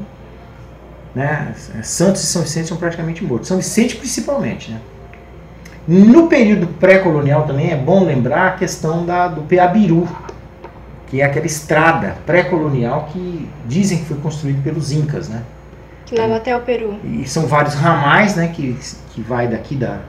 né, 1.14 1.54
Santos 1.84 2.24
e 2.24 2.26
São 2.26 2.42
Vicente 2.42 2.68
são 2.68 2.78
praticamente 2.78 3.24
mortos. 3.24 3.48
São 3.48 3.58
Vicente, 3.58 3.96
principalmente. 3.96 4.72
Né? 4.72 4.80
No 5.88 6.28
período 6.28 6.68
pré-colonial 6.68 7.46
também 7.46 7.70
é 7.70 7.76
bom 7.76 8.04
lembrar 8.04 8.48
a 8.48 8.52
questão 8.52 9.06
da, 9.06 9.28
do 9.28 9.42
Peabiru, 9.42 10.08
que 11.08 11.22
é 11.22 11.26
aquela 11.26 11.46
estrada 11.46 12.16
pré-colonial 12.26 13.08
que 13.14 13.48
dizem 13.68 14.00
que 14.00 14.06
foi 14.06 14.18
construída 14.18 14.60
pelos 14.64 14.92
Incas, 14.92 15.30
né? 15.30 15.44
Que 16.08 16.16
leva 16.16 16.38
até 16.38 16.56
o 16.56 16.62
Peru. 16.62 17.00
E 17.04 17.28
são 17.28 17.46
vários 17.46 17.76
ramais, 17.76 18.36
né, 18.36 18.48
que, 18.48 18.76
que 19.12 19.22
vai 19.22 19.48
daqui 19.48 19.76
da, 19.76 20.00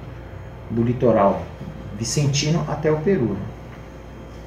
do 0.70 0.82
litoral 0.82 1.42
vicentino 1.98 2.64
até 2.68 2.90
o 2.90 2.98
Peru. 2.98 3.30
Né? 3.34 3.40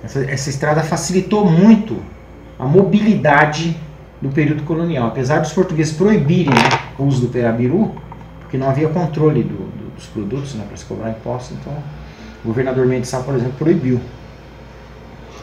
Essa, 0.04 0.20
essa 0.32 0.50
estrada 0.50 0.82
facilitou 0.82 1.50
muito 1.50 1.98
a 2.58 2.66
mobilidade 2.66 3.76
do 4.22 4.30
período 4.30 4.64
colonial. 4.64 5.08
Apesar 5.08 5.40
dos 5.40 5.52
portugueses 5.52 5.94
proibirem 5.94 6.54
né, 6.54 6.70
o 6.98 7.04
uso 7.04 7.22
do 7.22 7.28
perabiru, 7.30 7.96
porque 8.42 8.58
não 8.58 8.70
havia 8.70 8.90
controle 8.90 9.44
do, 9.44 9.56
do, 9.56 9.96
dos 9.96 10.06
produtos 10.08 10.56
né, 10.56 10.66
para 10.68 10.78
se 10.78 10.86
cobrar 10.86 11.10
impostos, 11.12 11.58
então 11.60 11.74
o 12.44 12.48
governador 12.48 12.86
Mendes 12.86 13.10
Sá, 13.10 13.20
por 13.20 13.36
exemplo, 13.36 13.54
proibiu. 13.58 14.00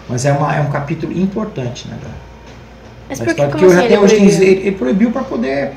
Mas 0.08 0.24
é, 0.24 0.32
uma, 0.32 0.54
é 0.54 0.60
um 0.60 0.70
capítulo 0.70 1.12
importante 1.12 1.88
né, 1.88 1.98
da, 2.02 2.10
Mas 3.08 3.18
da 3.18 3.24
por 3.24 3.34
que, 3.34 3.42
história, 3.42 3.52
como 3.52 3.72
porque 3.72 3.84
até 3.86 3.98
hoje 3.98 4.16
proibiu? 4.16 4.42
ele, 4.42 4.60
ele 4.60 4.76
proibiu 4.76 5.10
para 5.10 5.24
poder 5.24 5.72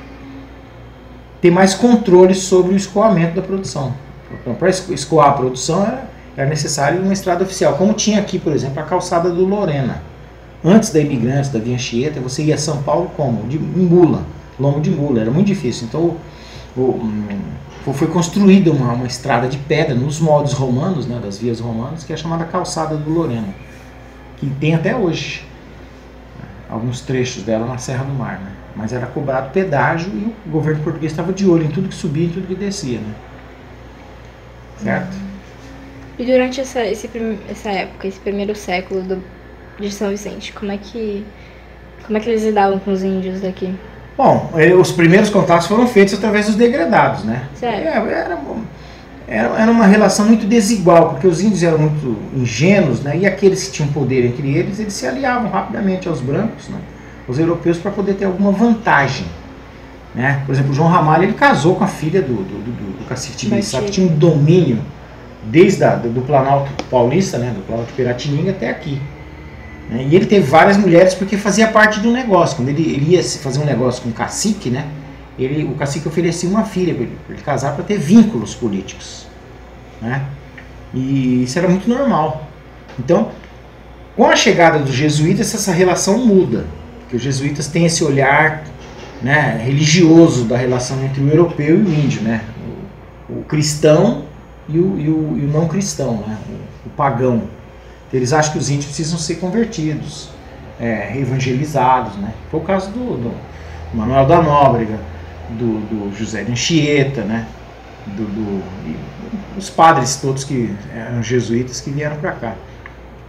ter 1.41 1.51
mais 1.51 1.73
controle 1.73 2.35
sobre 2.35 2.73
o 2.73 2.77
escoamento 2.77 3.35
da 3.35 3.41
produção. 3.41 3.93
Então, 4.33 4.53
para 4.55 4.69
escoar 4.69 5.29
a 5.29 5.33
produção 5.33 5.83
era, 5.83 6.09
era 6.37 6.49
necessário 6.49 7.01
uma 7.01 7.13
estrada 7.13 7.43
oficial, 7.43 7.75
como 7.75 7.93
tinha 7.93 8.19
aqui, 8.19 8.39
por 8.39 8.53
exemplo, 8.53 8.79
a 8.79 8.83
calçada 8.83 9.29
do 9.29 9.45
Lorena. 9.45 10.01
Antes 10.63 10.89
da 10.89 10.99
Imigrantes, 10.99 11.49
da 11.49 11.59
Via 11.59 11.75
Anchieta, 11.75 12.19
você 12.19 12.43
ia 12.43 12.55
a 12.55 12.57
São 12.57 12.83
Paulo 12.83 13.11
como? 13.15 13.47
De 13.47 13.57
mula, 13.57 14.23
lombo 14.59 14.81
de 14.81 14.89
mula, 14.89 15.21
era 15.21 15.31
muito 15.31 15.47
difícil. 15.47 15.87
Então, 15.87 16.17
o, 16.75 17.11
o, 17.87 17.93
foi 17.93 18.07
construída 18.07 18.71
uma, 18.71 18.93
uma 18.93 19.07
estrada 19.07 19.47
de 19.47 19.57
pedra 19.57 19.95
nos 19.95 20.19
moldes 20.19 20.53
romanos, 20.53 21.07
né, 21.07 21.19
das 21.23 21.37
vias 21.37 21.59
romanas, 21.59 22.03
que 22.03 22.11
é 22.11 22.17
chamada 22.17 22.45
Calçada 22.45 22.95
do 22.97 23.09
Lorena, 23.09 23.47
que 24.37 24.47
tem 24.47 24.75
até 24.75 24.95
hoje 24.95 25.45
alguns 26.69 27.01
trechos 27.01 27.43
dela 27.43 27.65
na 27.65 27.77
Serra 27.77 28.03
do 28.03 28.13
Mar. 28.13 28.39
Né? 28.39 28.51
Mas 28.75 28.93
era 28.93 29.07
cobrado 29.07 29.51
pedágio 29.51 30.11
e 30.13 30.33
o 30.47 30.51
governo 30.51 30.83
português 30.83 31.11
estava 31.11 31.33
de 31.33 31.47
olho 31.47 31.65
em 31.65 31.69
tudo 31.69 31.89
que 31.89 31.95
subia 31.95 32.25
e 32.25 32.29
tudo 32.29 32.47
que 32.47 32.55
descia. 32.55 32.99
Né? 32.99 33.13
Certo? 34.83 35.17
E 36.17 36.25
durante 36.25 36.59
essa, 36.59 36.83
esse, 36.85 37.09
essa 37.49 37.69
época, 37.69 38.07
esse 38.07 38.19
primeiro 38.19 38.55
século 38.55 39.01
do, 39.01 39.23
de 39.79 39.91
São 39.91 40.09
Vicente, 40.09 40.51
como 40.53 40.71
é 40.71 40.77
que. 40.77 41.25
Como 42.05 42.17
é 42.17 42.21
que 42.21 42.29
eles 42.29 42.43
lidavam 42.43 42.79
com 42.79 42.91
os 42.91 43.03
índios 43.03 43.41
daqui? 43.41 43.73
Bom, 44.17 44.51
eh, 44.57 44.73
os 44.73 44.91
primeiros 44.91 45.29
contatos 45.29 45.67
foram 45.67 45.87
feitos 45.87 46.15
através 46.15 46.47
dos 46.47 46.55
degredados, 46.55 47.23
né? 47.23 47.47
É, 47.61 47.67
era, 47.67 48.39
era, 49.27 49.55
era 49.57 49.71
uma 49.71 49.85
relação 49.85 50.25
muito 50.25 50.45
desigual, 50.45 51.11
porque 51.11 51.27
os 51.27 51.39
índios 51.39 51.61
eram 51.63 51.77
muito 51.77 52.17
ingênuos, 52.35 53.01
né? 53.01 53.15
E 53.15 53.25
aqueles 53.25 53.65
que 53.65 53.71
tinham 53.71 53.91
poder 53.91 54.25
entre 54.25 54.57
eles, 54.57 54.79
eles 54.79 54.93
se 54.93 55.05
aliavam 55.05 55.49
rapidamente 55.49 56.09
aos 56.09 56.19
brancos, 56.19 56.67
né? 56.67 56.79
Os 57.27 57.37
europeus 57.37 57.77
para 57.77 57.91
poder 57.91 58.15
ter 58.15 58.25
alguma 58.25 58.51
vantagem, 58.51 59.27
né? 60.13 60.41
Por 60.45 60.53
exemplo, 60.53 60.71
o 60.71 60.73
João 60.73 60.89
Ramalho 60.89 61.23
ele 61.23 61.33
casou 61.33 61.75
com 61.75 61.83
a 61.83 61.87
filha 61.87 62.21
do, 62.21 62.35
do, 62.35 62.43
do, 62.43 62.97
do 62.97 63.05
que 63.85 63.91
tinha 63.91 64.07
um 64.07 64.15
domínio 64.15 64.81
desde 65.43 65.83
a, 65.83 65.95
do 65.95 66.21
Planalto 66.21 66.71
Paulista, 66.85 67.37
né? 67.37 67.51
Do 67.55 67.61
Planalto 67.65 67.93
Piratininga 67.93 68.51
até 68.51 68.69
aqui. 68.69 69.01
né? 69.89 70.05
E 70.09 70.15
ele 70.15 70.25
teve 70.25 70.45
várias 70.45 70.77
mulheres 70.77 71.13
porque 71.13 71.37
fazia 71.37 71.67
parte 71.67 71.99
do 71.99 72.11
negócio. 72.11 72.57
Quando 72.57 72.69
ele, 72.69 72.81
ele 72.81 73.15
ia 73.15 73.23
fazer 73.23 73.59
um 73.59 73.65
negócio 73.65 74.03
com 74.03 74.09
o 74.09 74.13
cacique, 74.13 74.69
né? 74.69 74.85
Ele, 75.37 75.63
o 75.63 75.75
cacique 75.75 76.07
oferecia 76.07 76.49
uma 76.49 76.65
filha 76.65 76.93
para 76.93 77.03
ele, 77.03 77.17
ele 77.29 77.41
casar 77.41 77.73
para 77.73 77.83
ter 77.83 77.97
vínculos 77.97 78.53
políticos. 78.53 79.25
Né? 80.01 80.21
E 80.93 81.43
isso 81.43 81.57
era 81.57 81.67
muito 81.67 81.89
normal. 81.89 82.47
Então, 82.97 83.29
com 84.17 84.25
a 84.25 84.35
chegada 84.35 84.79
dos 84.79 84.93
jesuítas, 84.93 85.53
essa 85.53 85.71
relação 85.71 86.17
muda. 86.17 86.65
Porque 87.01 87.15
os 87.15 87.21
jesuítas 87.21 87.67
têm 87.67 87.85
esse 87.85 88.03
olhar 88.03 88.63
né, 89.21 89.61
religioso 89.63 90.45
da 90.45 90.57
relação 90.57 91.03
entre 91.03 91.21
o 91.21 91.27
europeu 91.29 91.77
e 91.77 91.83
o 91.83 91.93
índio. 91.93 92.21
Né? 92.21 92.41
O, 93.29 93.39
o 93.39 93.43
cristão 93.43 94.23
e 94.67 94.79
o, 94.79 94.99
e 94.99 95.09
o- 95.09 95.37
e 95.37 95.45
o 95.45 95.47
não 95.51 95.67
cristão, 95.67 96.23
né? 96.27 96.37
o, 96.49 96.87
o 96.87 96.91
pagão. 96.91 97.43
Eles 98.13 98.33
acham 98.33 98.53
que 98.53 98.57
os 98.59 98.69
índios 98.69 98.85
precisam 98.85 99.17
ser 99.19 99.35
convertidos, 99.35 100.29
é, 100.79 101.15
evangelizados. 101.17 102.15
Né? 102.17 102.33
Foi 102.49 102.59
o 102.59 102.63
caso 102.63 102.89
do, 102.91 103.17
do 103.17 103.31
Manuel 103.93 104.25
da 104.25 104.41
Nóbrega, 104.41 104.99
do, 105.51 105.79
do 105.89 106.15
José 106.17 106.43
de 106.43 106.51
Anchieta, 106.51 107.21
né? 107.21 107.45
do, 108.07 108.23
do- 108.25 108.63
os 109.57 109.69
padres 109.69 110.15
todos 110.15 110.43
que 110.43 110.73
eram 110.95 111.21
jesuítas 111.21 111.81
que 111.81 111.91
vieram 111.91 112.15
para 112.17 112.31
cá 112.31 112.55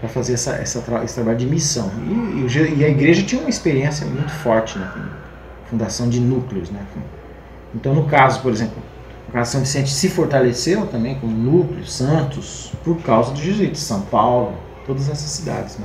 para 0.00 0.08
fazer 0.08 0.34
essa, 0.34 0.52
essa 0.52 0.82
esse 1.04 1.14
trabalho 1.14 1.36
de 1.36 1.46
missão. 1.46 1.90
E, 2.06 2.46
e 2.78 2.84
a 2.84 2.88
igreja 2.88 3.22
tinha 3.22 3.40
uma 3.40 3.50
experiência 3.50 4.06
muito 4.06 4.30
forte 4.30 4.78
na 4.78 4.86
fundação 5.70 6.08
de 6.08 6.20
núcleos. 6.20 6.68
Né? 6.70 6.84
Então, 7.74 7.94
no 7.94 8.04
caso, 8.04 8.40
por 8.40 8.52
exemplo, 8.52 8.82
o 9.28 9.32
caso 9.32 9.52
São 9.52 9.60
Vicente 9.60 9.90
se 9.90 10.08
fortaleceu 10.08 10.86
também 10.86 11.14
como 11.14 11.32
núcleo, 11.32 11.86
Santos, 11.86 12.72
por 12.84 12.96
causa 12.98 13.30
dos 13.30 13.40
jesuítas, 13.40 13.78
São 13.78 14.02
Paulo, 14.02 14.52
todas 14.86 15.08
essas 15.08 15.30
cidades. 15.30 15.78
Né? 15.78 15.84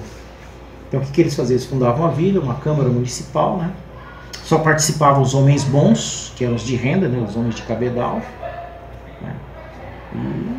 Então, 0.87 0.99
o 0.99 1.03
que, 1.03 1.11
que 1.11 1.21
eles 1.21 1.35
faziam? 1.35 1.55
Eles 1.55 1.65
fundavam 1.65 2.05
uma 2.05 2.11
vila, 2.11 2.41
uma 2.41 2.55
câmara 2.55 2.89
municipal, 2.89 3.57
né? 3.57 3.71
só 4.43 4.59
participavam 4.59 5.21
os 5.21 5.33
homens 5.33 5.63
bons, 5.63 6.33
que 6.35 6.43
eram 6.43 6.55
os 6.55 6.63
de 6.63 6.75
renda, 6.75 7.07
né? 7.07 7.23
os 7.27 7.35
homens 7.35 7.55
de 7.55 7.61
cabedal, 7.63 8.21
né? 9.21 9.35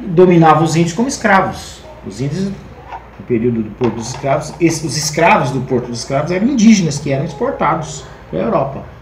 e 0.05 0.09
dominavam 0.09 0.62
os 0.62 0.77
índios 0.77 0.93
como 0.93 1.09
escravos. 1.09 1.81
Os 2.07 2.21
índios, 2.21 2.45
no 2.45 3.27
período 3.27 3.62
do 3.62 3.71
Porto 3.71 3.95
dos 3.95 4.11
Escravos, 4.11 4.55
esses, 4.61 4.85
os 4.85 4.97
escravos 4.97 5.51
do 5.51 5.61
Porto 5.62 5.89
dos 5.89 6.01
Escravos 6.01 6.31
eram 6.31 6.47
indígenas 6.47 6.99
que 6.99 7.11
eram 7.11 7.25
exportados 7.25 8.05
para 8.31 8.39
a 8.39 8.43
Europa. 8.43 8.95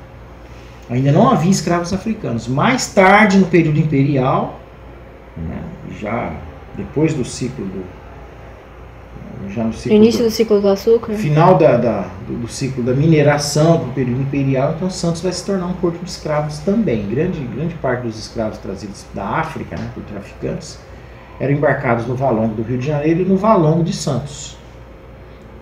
Ainda 0.90 1.10
não 1.12 1.30
havia 1.30 1.50
escravos 1.50 1.92
africanos. 1.92 2.46
Mais 2.46 2.92
tarde, 2.92 3.38
no 3.38 3.46
período 3.46 3.78
imperial, 3.78 4.60
né, 5.36 5.62
já 6.00 6.32
depois 6.76 7.14
do 7.14 7.24
ciclo 7.24 7.64
do. 7.66 7.84
Já 9.50 9.64
no 9.64 9.72
ciclo 9.72 9.96
Início 9.96 10.22
do, 10.22 10.28
do 10.28 10.30
ciclo 10.30 10.60
do 10.60 10.68
açúcar? 10.68 11.12
final 11.14 11.56
da, 11.58 11.76
da- 11.76 12.08
do, 12.26 12.34
do 12.40 12.48
ciclo 12.48 12.82
da 12.82 12.92
mineração 12.94 13.78
para 13.80 13.88
o 13.88 13.92
período 13.92 14.22
imperial, 14.22 14.74
então 14.76 14.88
Santos 14.90 15.20
vai 15.22 15.32
se 15.32 15.44
tornar 15.44 15.66
um 15.66 15.72
porto 15.74 15.98
de 16.02 16.08
escravos 16.10 16.58
também. 16.58 17.06
Grande, 17.08 17.40
grande 17.40 17.74
parte 17.74 18.02
dos 18.02 18.18
escravos 18.18 18.58
trazidos 18.58 19.04
da 19.14 19.24
África, 19.26 19.76
né, 19.76 19.90
por 19.94 20.02
traficantes, 20.04 20.78
eram 21.40 21.52
embarcados 21.52 22.06
no 22.06 22.14
Valongo 22.14 22.54
do 22.54 22.62
Rio 22.62 22.78
de 22.78 22.86
Janeiro 22.86 23.20
e 23.22 23.24
no 23.24 23.36
Valongo 23.36 23.82
de 23.84 23.92
Santos 23.94 24.56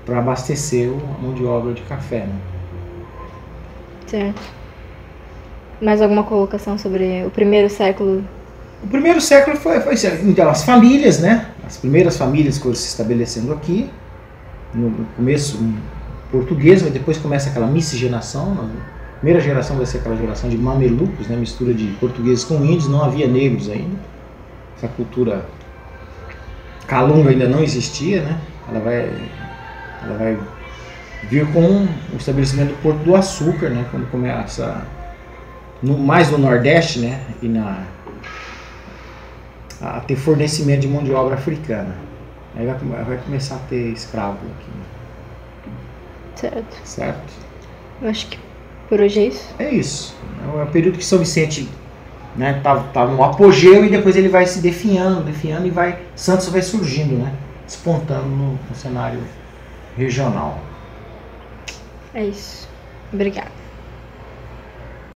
para 0.06 0.18
abastecer 0.18 0.88
o- 0.90 1.00
a 1.18 1.22
mão 1.22 1.32
de 1.34 1.44
obra 1.44 1.72
de 1.72 1.82
café. 1.82 2.20
Né? 2.26 2.34
Certo. 4.06 4.42
Mais 5.82 6.00
alguma 6.00 6.22
colocação 6.22 6.78
sobre 6.78 7.24
o 7.26 7.30
primeiro 7.30 7.68
século? 7.68 8.22
O 8.84 8.86
primeiro 8.86 9.20
século 9.20 9.56
foi, 9.56 9.80
foi 9.80 9.94
então, 10.22 10.48
as 10.48 10.62
famílias, 10.62 11.18
né? 11.18 11.48
As 11.66 11.76
primeiras 11.76 12.16
famílias 12.16 12.56
que 12.56 12.62
foram 12.62 12.76
se 12.76 12.86
estabelecendo 12.86 13.52
aqui, 13.52 13.90
no 14.72 14.92
começo 15.16 15.58
português, 16.30 16.82
mas 16.82 16.92
depois 16.92 17.18
começa 17.18 17.50
aquela 17.50 17.66
miscigenação. 17.66 18.54
né? 18.54 18.70
A 19.16 19.18
primeira 19.18 19.40
geração 19.40 19.76
vai 19.76 19.84
ser 19.84 19.98
aquela 19.98 20.16
geração 20.16 20.48
de 20.48 20.56
mamelucos, 20.56 21.26
né? 21.26 21.36
mistura 21.36 21.74
de 21.74 21.88
portugueses 21.98 22.44
com 22.44 22.64
índios, 22.64 22.88
não 22.88 23.02
havia 23.02 23.26
negros 23.26 23.68
ainda. 23.68 23.98
Essa 24.76 24.86
cultura 24.86 25.44
calunga 26.86 27.30
ainda 27.30 27.48
não 27.48 27.60
existia, 27.60 28.22
né? 28.22 28.38
Ela 28.68 28.78
vai, 28.78 29.12
ela 30.04 30.16
vai 30.16 30.38
vir 31.28 31.44
com 31.52 31.88
o 32.12 32.16
estabelecimento 32.16 32.68
do 32.68 32.82
Porto 32.82 32.98
do 32.98 33.16
Açúcar, 33.16 33.68
né? 33.70 33.84
Quando 33.90 34.08
começa 34.12 34.86
no, 35.82 35.98
mais 35.98 36.30
no 36.30 36.38
Nordeste, 36.38 37.00
né? 37.00 37.20
E 37.42 37.48
na 37.48 37.84
a 39.80 40.00
ter 40.00 40.14
fornecimento 40.14 40.82
de 40.82 40.88
mão 40.88 41.02
de 41.02 41.12
obra 41.12 41.34
africana. 41.34 41.96
Aí 42.54 42.64
vai, 42.64 42.76
vai 43.04 43.16
começar 43.18 43.56
a 43.56 43.60
ter 43.68 43.92
escravo 43.92 44.36
aqui, 44.36 45.70
Certo. 46.36 46.76
certo? 46.84 47.32
Eu 48.00 48.08
acho 48.08 48.28
que 48.28 48.38
por 48.88 49.00
hoje 49.00 49.18
é 49.20 49.26
isso. 49.26 49.54
É 49.58 49.70
isso. 49.70 50.14
É 50.44 50.62
o 50.62 50.66
período 50.66 50.98
que 50.98 51.04
São 51.04 51.18
Vicente 51.18 51.68
né? 52.36 52.60
Tá, 52.62 52.76
tá 52.92 53.06
no 53.06 53.22
apogeu 53.22 53.84
e 53.84 53.88
depois 53.88 54.16
ele 54.16 54.28
vai 54.28 54.46
se 54.46 54.60
definhando, 54.60 55.22
definhando 55.24 55.66
e 55.66 55.70
vai 55.70 55.98
Santos 56.14 56.48
vai 56.48 56.62
surgindo, 56.62 57.16
né? 57.16 57.32
Despontando 57.66 58.26
no, 58.26 58.52
no 58.52 58.74
cenário 58.74 59.20
regional. 59.96 60.58
É 62.14 62.24
isso. 62.24 62.68
Obrigada. 63.12 63.61